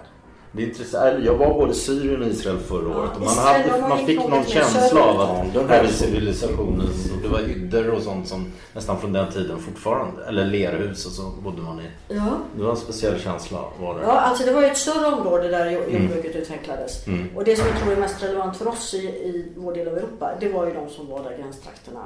[0.58, 1.24] Det är intressant.
[1.24, 4.44] Jag var både i Syrien och Israel förra året och man, hade, man fick någon
[4.44, 6.80] känsla av att det här är civilisationen.
[7.16, 10.24] Och det var hyddor och sånt som nästan från den tiden fortfarande.
[10.26, 12.14] Eller lerhus och så bodde man i.
[12.14, 12.24] Ja.
[12.56, 14.00] Det var en speciell känsla var det.
[14.02, 17.04] Ja, alltså det var ju ett större område där jo- jordbruket utvecklades.
[17.36, 19.98] Och det som jag tror är mest relevant för oss i, i vår del av
[19.98, 22.00] Europa, det var ju de som var där gränstrakterna.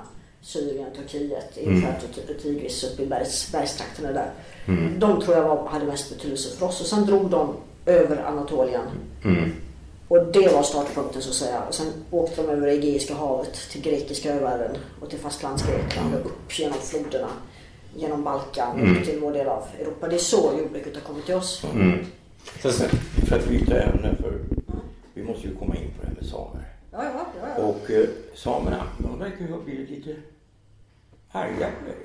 [0.45, 4.31] Syrien, Turkiet, Eufrat och Ti- Tigris uppe i bergs, bergstrakterna där.
[4.99, 6.81] De tror jag var, hade mest betydelse för oss.
[6.81, 7.55] Och sen drog de
[7.87, 8.85] över Anatolien.
[10.09, 11.63] Och det var startpunkten så att säga.
[11.69, 16.59] Och sen åkte de över Egeiska havet till grekiska övärlden och till fastlandsgrekland och upp
[16.59, 17.29] genom floderna.
[17.97, 20.09] Genom Balkan upp till vår del av Europa.
[20.09, 21.65] Det är så jordbruket har kommit till oss.
[22.63, 22.89] Sen,
[23.27, 24.39] För att byta ämne, för
[25.15, 26.65] vi måste ju komma in på det här med samer.
[26.93, 27.49] Ja, ja, ja.
[27.57, 27.63] ja.
[27.65, 30.17] Och eh, samerna, de verkar ju ha blivit lite
[31.33, 31.97] arga på dig.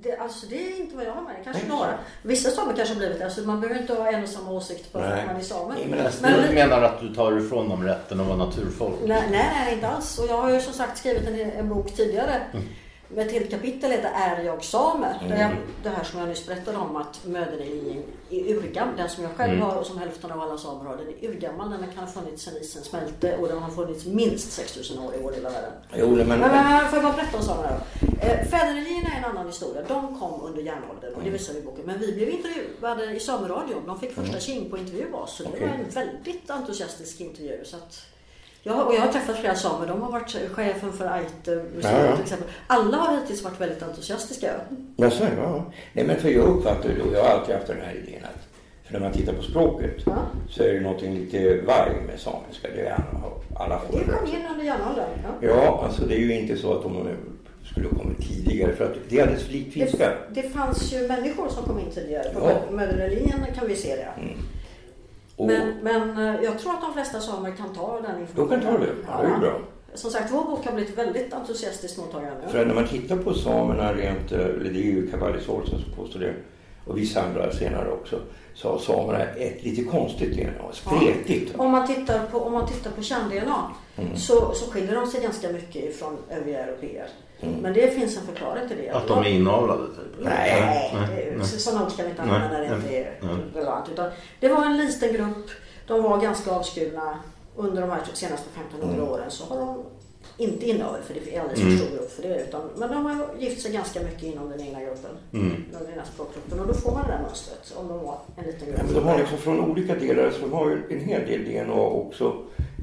[0.00, 1.36] Det, alltså det är inte vad jag har med.
[1.44, 1.76] Kanske Nej.
[1.76, 1.94] några.
[2.22, 3.24] Vissa samer kanske har blivit det.
[3.24, 5.74] Alltså man behöver inte ha en och samma åsikt bara för att man är same.
[5.74, 8.94] Nej, men alltså, Men- du menar att du tar ifrån dem rätten att vara naturfolk?
[9.06, 10.18] Nej, nej, inte alls.
[10.18, 12.42] Och jag har ju som sagt skrivit en, en bok tidigare.
[13.14, 15.14] Med ett helt kapitel heter Är jag same?
[15.28, 15.50] Där jag,
[15.82, 18.96] det här som jag nyss berättade om att möderlinjen är urgammal.
[18.96, 20.96] Den som jag själv har och som hälften av alla samer har.
[20.96, 21.70] Den är urgammal.
[21.70, 25.22] Den kan ha funnits sedan isen smälte och den har funnits minst 6000 år i
[25.22, 25.72] vår lilla världen.
[25.94, 28.06] Jo, men, Men, men, får jag bara berätta om samerna då?
[28.26, 29.82] Eh, Fädernelinjerna är en annan historia.
[29.88, 31.84] De kom under järnåldern och det visar vi i boken.
[31.86, 33.86] Men vi blev intervjuade i Sameradion.
[33.86, 35.36] De fick första tjing på intervju av oss.
[35.36, 37.64] Så det var en väldigt entusiastisk intervju.
[37.64, 38.02] Så att,
[38.62, 39.86] jag, och jag har träffat flera samer.
[39.86, 42.12] De har varit chefen för Aite museet Ja, ja.
[42.16, 42.48] till exempel.
[42.66, 44.50] Alla har hittills varit väldigt entusiastiska.
[44.96, 45.64] Jaså, ja.
[45.92, 48.48] Nej, men för jag uppfattar ju då, jag har alltid haft den här idén att
[48.86, 50.12] för när man tittar på språket Ja.
[50.50, 52.68] så är det någonting lite varg med samiska.
[52.74, 52.98] Det är
[53.56, 55.08] alla, får Det det kom in under järnåldern.
[55.40, 55.48] Ja.
[55.48, 57.08] Ja, alltså det är ju inte så att de
[57.72, 60.08] skulle ha kommit tidigare för att det är alldeles likt finska.
[60.08, 62.34] Det, det fanns ju människor som kom in tidigare.
[62.34, 62.76] På Ja.
[62.76, 64.08] Möderlinjen kan vi se det.
[65.42, 68.62] Och Men, men eh, jag tror att de flesta samer kan ta den de informationen.
[68.62, 68.92] kan ta det.
[69.08, 69.58] Ja, det är bra.
[69.94, 72.32] Som sagt, vår bok har blivit väldigt entusiastiskt mottagen.
[72.48, 75.92] För när man tittar på samerna rent, eh, eller det är ju Cavalli Sorsa som
[75.96, 76.34] påstår det
[76.86, 78.18] och vissa andra senare också,
[78.54, 81.54] så har samerna ett lite konstigt DNA, spretigt.
[81.58, 84.16] Om man tittar på, om man tittar på kärn-DNA Mm.
[84.16, 87.08] så, så skiljer de sig ganska mycket ifrån övriga europeer.
[87.40, 87.54] Mm.
[87.60, 88.90] Men det finns en förklaring till det.
[88.90, 90.24] Att de är inavlade typ?
[90.24, 90.90] Nej.
[91.08, 93.30] Nej, sådana ord ska vi inte använda när det inte är nej.
[93.54, 93.88] relevant.
[93.92, 95.50] Utan det var en liten grupp.
[95.86, 97.18] De var ganska avskurna.
[97.56, 99.08] Under de här senaste 1500 Mm.
[99.12, 99.84] åren så har de
[100.36, 102.42] inte inavel för det är alldeles för stor grupp för det.
[102.42, 105.10] Utan, men de har gift sig ganska mycket inom den egna gruppen.
[105.32, 105.64] Mm.
[105.72, 106.60] Den egna språkgruppen.
[106.60, 108.78] Och då får man det där mönstret om de var en liten grupp.
[108.78, 111.44] Ja, men de har liksom från olika delar, så de har ju en hel del
[111.44, 112.36] DNA också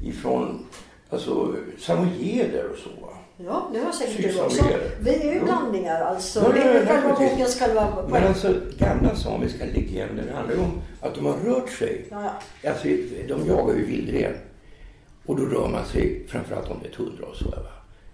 [0.04, 0.66] ifrån
[1.10, 2.90] alltså, samoyeder och så.
[3.44, 4.64] Ja, det har säkert du också.
[5.00, 5.32] vi är.
[5.32, 5.44] Ju Jo.
[5.44, 6.40] blandningar alltså.
[6.40, 7.30] Ja, det ja, är ja, ju själva naturligtvis.
[7.38, 11.70] bokens själva Men alltså gamla samiska legender det handlar ju om att de har rört
[11.70, 12.06] sig.
[12.10, 12.30] Ja,
[12.62, 12.70] ja.
[12.70, 12.88] Alltså,
[13.28, 14.32] de jagar ju vildren.
[15.26, 17.44] Och då rör man sig, framförallt om det är tundra och så.
[17.50, 17.56] Va?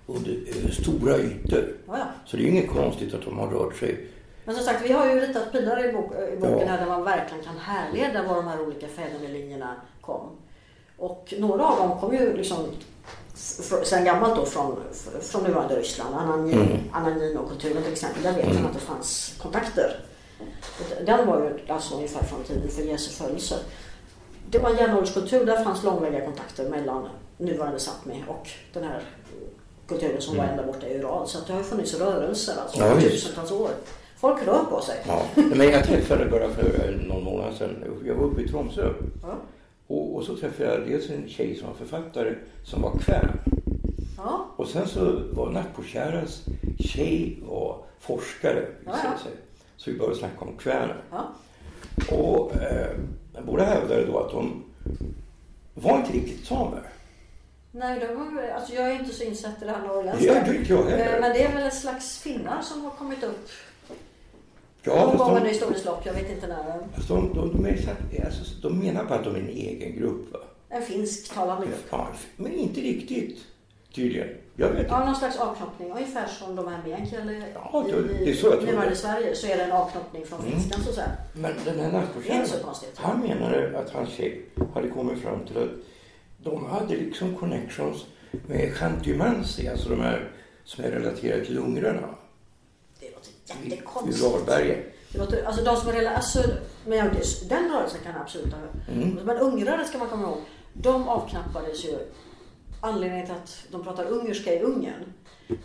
[0.06, 1.74] under, över stora ytor.
[1.86, 2.06] Ja, ja.
[2.26, 4.06] Så det är inget konstigt att de har rört sig.
[4.44, 6.66] Men som sagt, vi har ju ritat pilar i, bok, i boken Ja.
[6.66, 10.30] här där man verkligen kan härleda var de här olika fädernelinjerna kom.
[10.98, 12.58] Och några av dem kom ju liksom
[13.84, 14.76] sen gammalt då från,
[15.20, 16.14] från nuvarande Ryssland.
[16.14, 16.54] Ananin,
[16.94, 17.82] Mm.
[17.82, 20.00] Till exempel, där vet man att det fanns kontakter.
[21.06, 23.54] Den var ju alltså ungefär från tiden för Jesu födelse.
[24.50, 29.02] Det var en järnålderskultur, där fanns långväga kontakter mellan nuvarande Sápmi och den här
[29.88, 31.28] kulturen som var ända borta i Ural.
[31.28, 32.98] Så att det har funnits rörelser alltså, Mm.
[32.98, 33.70] Ja, tusentals år.
[34.16, 34.96] Folk rör på sig.
[35.06, 35.22] Ja.
[35.34, 38.92] Men jag träffade bara för någon månad sedan, jag var uppe i Tromsö.
[39.22, 39.34] Ja.
[39.86, 43.38] Och, och så träffade jag dels en tjej som var författare som var kvän.
[44.16, 44.46] Ja.
[44.56, 46.42] Och sen så var Nackkärras
[46.78, 49.10] tjej var forskare Ja, ja.
[49.76, 50.96] Så vi började snacka om kväner.
[52.10, 52.96] Och eh,
[53.44, 54.62] båda hävdade då att de
[55.74, 56.82] var inte riktigt samer.
[57.72, 60.26] Nej, de, var- alltså jag är inte så insatt i det här norrländska.
[60.26, 61.14] Ja, det jag heller.
[61.14, 63.48] Eh, Men det är väl en slags finnar som har kommit upp
[64.82, 66.06] Ja, under de, historiens lopp.
[66.06, 66.78] Jag vet inte när.
[66.94, 70.32] fast de, de, de, är, alltså, de menar på att de är en egen grupp.
[70.32, 70.38] Va?
[70.68, 71.84] En finsktalande grupp.
[71.90, 73.38] Ja, men inte riktigt
[73.96, 74.28] tydligen.
[74.56, 75.06] Jag vet Ja, inte.
[75.06, 75.92] någon slags avknoppning.
[75.92, 78.96] Ungefär som de här meänkieli Ja, det- i, det är så jag tror nuvarande.
[78.96, 80.52] Sverige så är det en avknoppning från Mm.
[80.52, 81.10] finskan så att säga.
[81.32, 82.06] Men den här
[82.64, 82.92] konstigt.
[82.96, 84.42] han menade att hans tjej
[84.74, 85.68] hade kommit fram till att
[86.42, 88.04] de hade liksom connections
[88.46, 90.30] med Chantymansi, alltså de här
[90.64, 92.08] som är relaterade till ungrarna
[93.00, 93.30] Det låter
[93.70, 94.46] jättekonstigt.
[95.12, 96.42] Det låter, alltså de som är rela- alltså,
[96.86, 97.04] men ja,
[97.48, 98.60] den rörelsen kan absolut ha
[98.94, 99.18] Mm.
[99.24, 100.38] Men ungrare ska man komma ihåg.
[100.72, 101.98] De avknappades ju.
[102.80, 105.12] Anledningen till att de pratar ungerska i Ungern.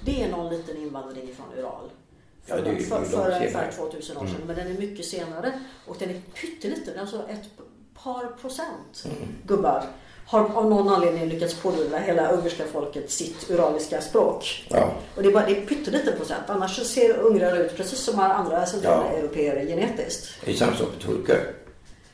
[0.05, 1.89] Det är någon liten invandring från Ural.
[2.45, 3.71] Ja, För, det är ju för, för ungefär senare.
[3.71, 4.35] 2000 år sedan.
[4.35, 4.47] Mm.
[4.47, 5.51] Men den är mycket senare.
[5.87, 6.99] Och den är pytteliten.
[6.99, 7.49] Alltså ett
[8.03, 9.17] par procent Mm.
[9.45, 9.83] gubbar
[10.25, 14.67] har av någon anledning lyckats pådyvla hela ungerska folket sitt uraliska språk.
[14.69, 14.93] Ja.
[15.15, 16.43] Och det är bara det är pytteliten procent.
[16.47, 19.51] Annars ser ungrare ut precis som andra centrala Ja.
[19.65, 20.29] genetiskt.
[20.45, 21.53] Det är samma sak med turkar.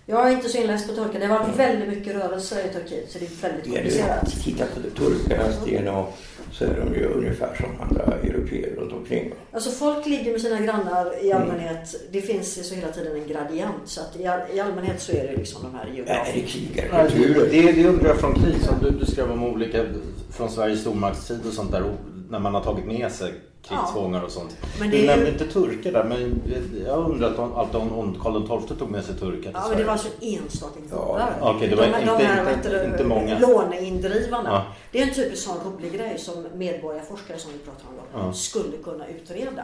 [0.09, 1.19] Jag är inte så inläst på turkar.
[1.19, 4.43] Det har varit väldigt mycket rörelser i Turkiet så det är väldigt Ja, komplicerat.
[4.43, 6.05] titta på det, turkarnas DNA
[6.51, 9.33] så är de ju ungefär som andra europeer runt omkring.
[9.51, 11.25] Alltså folk ligger med sina grannar Mm.
[11.25, 11.95] i allmänhet.
[12.11, 13.81] Det finns ju så hela tiden en gradient.
[13.85, 16.41] Så att i, all, i allmänhet så är det liksom de här Är det geografiska.
[16.47, 17.47] krigarkulturer?
[17.51, 19.85] Det, det undrar jag från krig som du, du skrev om olika
[20.31, 21.83] från Sveriges stormaktstid och sånt där.
[22.29, 24.57] När man har tagit med sig krigsfångar och sånt.
[24.79, 26.41] Men det du nämnde inte turkar där men
[26.85, 26.99] jag
[27.39, 30.79] om, alltid om, Karl XII tog med sig turkar Ja, men det var alltså enstaka
[30.79, 31.19] gubbar.
[31.41, 33.39] Ja, okej, det var de, inte- de här, inte- det, inte många.
[33.39, 34.49] Låneindrivarna.
[34.49, 34.65] Ja.
[34.91, 38.33] Det är en typisk sån rolig grej som medborgarforskare som vi pratar om då, Ja.
[38.33, 39.63] skulle kunna utreda.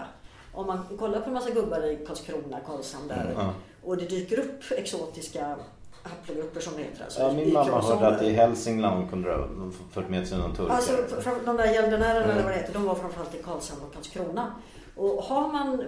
[0.53, 3.53] Om man kollar på en massa gubbar i Karlskrona, Karlshamn där Ja.
[3.83, 5.55] och det dyker upp exotiska
[6.03, 7.03] haplogrupper som heter.
[7.03, 9.47] Alltså, Ja, min mamma hörde att i Hälsingland kunde ha
[9.91, 10.73] fört med sig någon turkar.
[10.75, 10.93] Alltså
[11.45, 12.29] de där gäldenärerna Mm.
[12.31, 14.55] eller vad det heter, de var framförallt i Karlshamn och Karlskrona.
[14.95, 15.83] Och har man,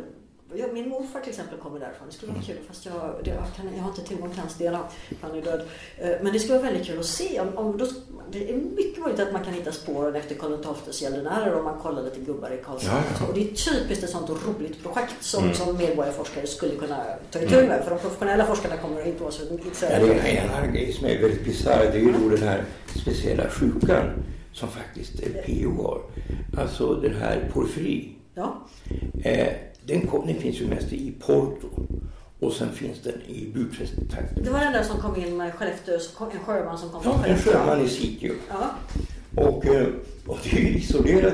[0.53, 2.07] ja, min morfar till exempel kommer därifrån.
[2.07, 4.57] Det skulle vara kul fast jag, det, jag, kan, jag har inte tillgång till hans
[4.57, 4.83] DNA.
[5.21, 5.61] Han är död.
[5.97, 7.39] Eh, Men det skulle vara väldigt kul att se.
[7.39, 7.87] Om, om, då,
[8.31, 11.79] det är mycket möjligt att man kan hitta spåren efter Karl XIIs gäldenärer om man
[11.79, 13.03] kollar lite gubbar i Karlshamn.
[13.09, 13.27] Ja, ja.
[13.27, 15.55] Och det är typiskt ett sånt roligt projekt som, Mm.
[15.55, 17.83] som medborgarforskare skulle kunna ta itu med.
[17.83, 20.05] För de professionella forskarna kommer inte vara så Ja, intresserade.
[20.05, 21.85] det är en annan grej som är väldigt bisarr.
[21.91, 22.63] Det är ju då den här
[23.01, 24.09] speciella sjukan
[24.53, 25.13] som faktiskt
[25.45, 26.01] PO har.
[26.61, 28.11] Alltså den här porfyri.
[28.33, 28.67] Ja.
[29.23, 29.47] Eh,
[29.85, 31.67] den, kom, den finns ju mest i Porto.
[32.39, 34.43] Och sen finns den i Burträsktrakten.
[34.43, 35.95] Det var den där som kom in med Skellefteå,
[36.33, 37.53] en sjöman som kom från Ja, en Skellefteå.
[37.53, 38.33] sjöman i Sitio.
[38.49, 38.69] Ja.
[39.43, 39.87] Och, eh,
[40.27, 41.33] och det är isolerat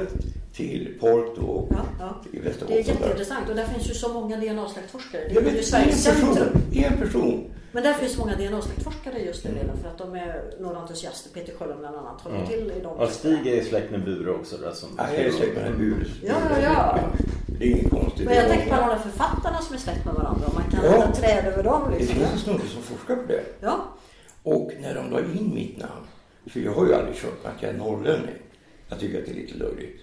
[0.54, 2.22] till Porto och Ja, ja.
[2.34, 5.22] i Det är jätteintressant och där finns ju så många DNA-släktforskare.
[5.28, 6.62] Det Jag är ju vet, en Sveriges person, centrum.
[6.74, 7.44] en person.
[7.72, 11.30] Men där finns många DNA-släktforskare just nu redan för att de är några entusiaster.
[11.30, 12.48] Peter Sjöholm bland annat håller Mm.
[12.48, 14.58] till i de Ja, Stig är i släkt med Bure också.
[14.58, 16.08] Där, som Ja, jag är släkt med Bures.
[16.24, 17.00] Ja, ja, ja.
[17.62, 18.26] Det är inget konstigt.
[18.26, 20.48] Men jag Det tänker på alla författarna som är släkt med varandra.
[20.48, 21.12] Om man kan Ja.
[21.16, 22.16] träd över dem Det liksom.
[22.16, 23.44] finns en snubbe som forskar på det.
[23.60, 23.86] Ja.
[24.44, 26.06] Och när de la in mitt namn,
[26.48, 28.36] för jag har ju aldrig kört att jag är norrlänning.
[28.90, 30.02] Jag tycker att det är lite löjligt.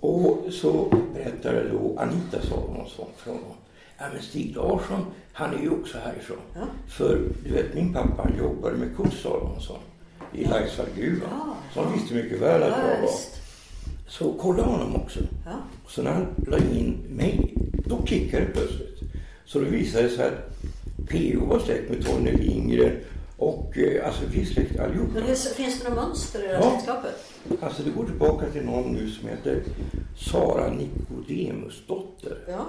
[0.00, 3.56] Och så berättade då Anita Salomonsson för honom.
[3.98, 6.36] Ja men Stig Larsson, han är ju också härifrån.
[6.54, 6.60] Ja.
[6.88, 9.78] För du vet min pappa han jobbade med Kurt Salomonsson
[10.32, 11.28] i Laisvallgruvan.
[11.30, 11.54] Ja.
[11.74, 13.10] Så han visste mycket väl att Ja, jag var.
[14.08, 15.20] Så kolla honom också.
[15.44, 15.52] Ja.
[15.88, 17.54] Så när han la in mig,
[17.86, 18.98] då klickade det plötsligt.
[19.44, 20.50] Så det visade sig att
[21.08, 21.44] P.O.
[21.46, 22.96] var släkt med Torne Lindgren
[23.36, 25.10] och eh, alltså vi är släkt allihopa.
[25.14, 26.70] Men hur, finns det några mönster i det här Ja.
[26.70, 27.14] släktskapet?
[27.60, 29.62] Alltså det går tillbaka till någon nu som heter
[30.18, 32.38] Sara Nikodemusdotter.
[32.48, 32.66] Ja.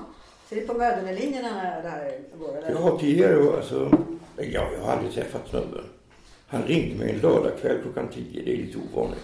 [0.49, 2.70] Så det är på Mödernelinjen här det här går eller?
[2.70, 3.91] Jag har tidigare, alltså,
[4.38, 4.43] ja,
[4.78, 5.84] jag har aldrig träffat snubben.
[6.47, 9.22] Han ringde mig en lördagkväll klockan tio, det är lite ovanligt.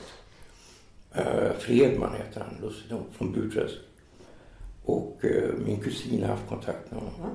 [1.18, 3.76] Uh, Fredman heter han, nog, från Burträsk.
[4.86, 7.32] Och uh, min kusin har haft kontakt med honom.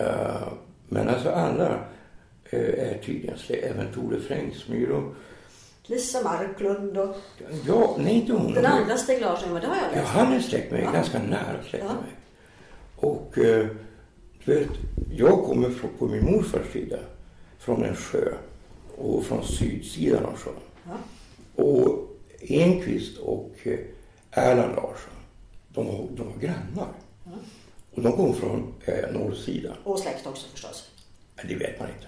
[0.00, 0.52] Uh,
[0.88, 1.78] men alltså alla
[2.50, 3.64] är tydligen släkt.
[3.64, 5.14] Även Tore Frängsmyr och
[5.82, 7.16] Lisa Marklund och...
[7.66, 8.54] Ja, nej inte hon.
[8.54, 9.96] Den andra Stig Larsson, det har jag läst.
[9.96, 10.88] Ja, han är släkt med mig.
[10.88, 10.92] Ja.
[10.92, 12.14] Ganska nära släkt med mig.
[12.96, 13.32] Och
[14.44, 14.68] du vet,
[15.10, 16.98] jag kommer från, på min morfars sida
[17.58, 18.32] från en sjö
[18.96, 20.54] och från sydsidan av sjön.
[20.84, 21.64] Ja.
[21.64, 22.09] Och
[22.40, 23.78] Enqvist och eh,
[24.30, 25.12] Erland Larsson,
[25.68, 26.92] de var, de var grannar.
[27.24, 27.32] Ja.
[27.94, 29.76] Och de kom från eh, norrsidan.
[29.84, 30.90] Och släkt också förstås?
[31.48, 32.06] Det vet man inte.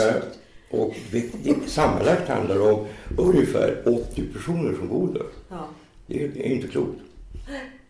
[0.00, 0.22] Eh,
[0.70, 2.86] och det, sammanlagt handlar det om
[3.18, 5.26] ungefär 80 personer som bor där.
[5.48, 5.68] Ja.
[6.06, 7.00] Det, är, det är inte klokt.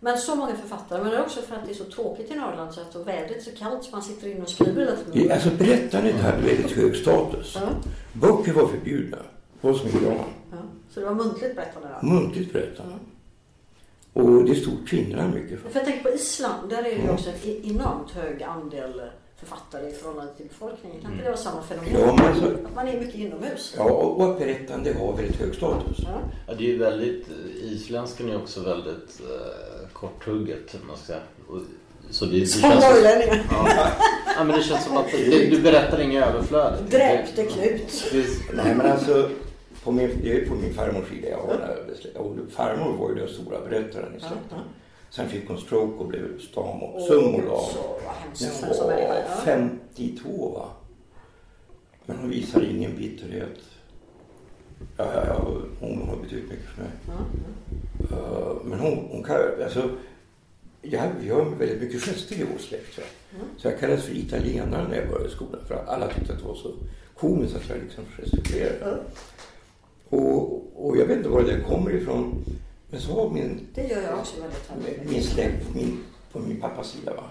[0.00, 1.02] Men så många författare.
[1.02, 3.36] Men det är också för att det är så tråkigt i Norrland så att vädret
[3.36, 5.32] är så kallt så man sitter inne och skriver hela tiden.
[5.32, 7.58] Alltså berättandet hade väldigt hög status.
[7.60, 7.68] Ja.
[8.12, 9.18] Böcker var förbjudna.
[9.60, 10.24] Vad som idag.
[10.50, 10.56] Ja.
[10.90, 11.88] Så det var muntligt berättande?
[12.00, 12.06] Då?
[12.06, 12.92] Muntligt berättande.
[12.92, 14.22] Ja.
[14.22, 15.70] Och det stod kvinnorna mycket för.
[15.70, 16.70] För jag tänker på Island.
[16.70, 19.02] Där är det ju också en enormt hög andel
[19.40, 21.00] författare i förhållande till befolkningen.
[21.00, 21.90] Kan inte det vara samma fenomen?
[21.94, 23.74] Ja, alltså, att man är mycket inomhus?
[23.76, 25.96] Ja, och att berättande har väldigt hög status.
[25.98, 26.20] Ja.
[26.46, 27.26] ja det är ju väldigt,
[27.62, 30.76] isländskan är också väldigt eh, korthugget.
[30.86, 31.20] Man ska säga.
[31.48, 31.58] Och,
[32.10, 33.46] så det, det som norrlänningar.
[33.50, 33.68] Ja.
[34.36, 36.74] ja, men det känns som att det, du berättar inga överflöd.
[36.90, 38.12] Dräpte Knut.
[38.54, 39.30] Nej, men alltså
[39.84, 41.28] på min, det är på min farmors sida.
[41.28, 41.80] Jag har
[42.16, 44.58] och farmor var ju den stora berättaren i släkten.
[45.10, 47.68] Sen fick hon stroke och blev stam och summolag.
[48.40, 50.70] När hon var 52 va.
[52.06, 53.58] Men hon visar ingen bitterhet.
[54.96, 56.90] Ja, ja, ja, hon har betytt mycket för mig.
[57.08, 57.24] Mm.
[58.12, 59.90] Uh, men hon, hon kan, alltså,
[60.82, 62.94] jag gör väldigt mycket gester i vår släkt.
[62.94, 63.00] Så.
[63.34, 63.46] Mm.
[63.56, 65.60] så jag kallades för italienare när jag började i skolan.
[65.68, 66.72] För alla tyckte att det var så
[67.14, 68.84] komiskt att jag liksom gestikulerade.
[68.84, 68.98] Mm.
[70.10, 72.44] Och, och jag vet inte var det kommer ifrån.
[72.90, 73.66] Men så har min...
[73.74, 77.22] Det gör jag också väldigt Min släkt min, på min pappas sida va.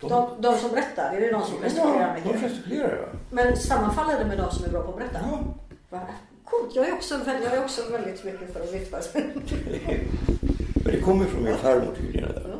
[0.00, 2.30] De, de, de som berättar, är det de som gestikulerar mycket?
[2.30, 3.18] Ja, de gestikulerar va.
[3.30, 5.18] Men sammanfaller det med de som är bra på att berätta?
[5.90, 6.00] Ja.
[6.44, 9.00] Coolt, jag är också, jag är också väldigt mycket för att vifta.
[10.74, 12.28] Men det kommer från min farmor tydligen.
[12.28, 12.56] Där.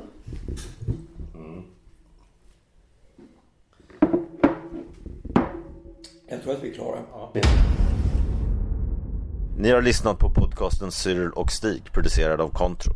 [1.34, 1.62] Mm.
[6.26, 6.98] Jag tror att vi är klara.
[7.12, 7.32] Ja.
[9.56, 12.94] Ni har lyssnat på podcasten Cyril och Stig producerad av Contro.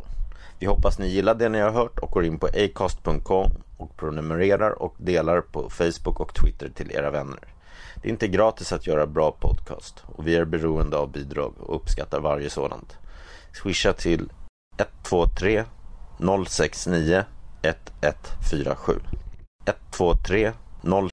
[0.59, 4.71] Vi hoppas ni gillar det ni har hört och går in på acast.com och prenumererar
[4.81, 7.39] och delar på Facebook och Twitter till era vänner.
[8.01, 11.75] Det är inte gratis att göra bra podcast och vi är beroende av bidrag och
[11.75, 12.97] uppskattar varje sådant.
[13.63, 14.31] Swisha till
[14.77, 15.63] 123
[16.47, 17.23] 069
[17.61, 18.99] 1147
[19.65, 20.51] 123
[20.81, 21.09] 0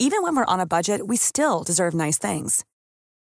[0.00, 2.64] Even when we're on a budget we still deserve nice things.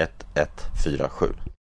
[0.00, 1.59] 1147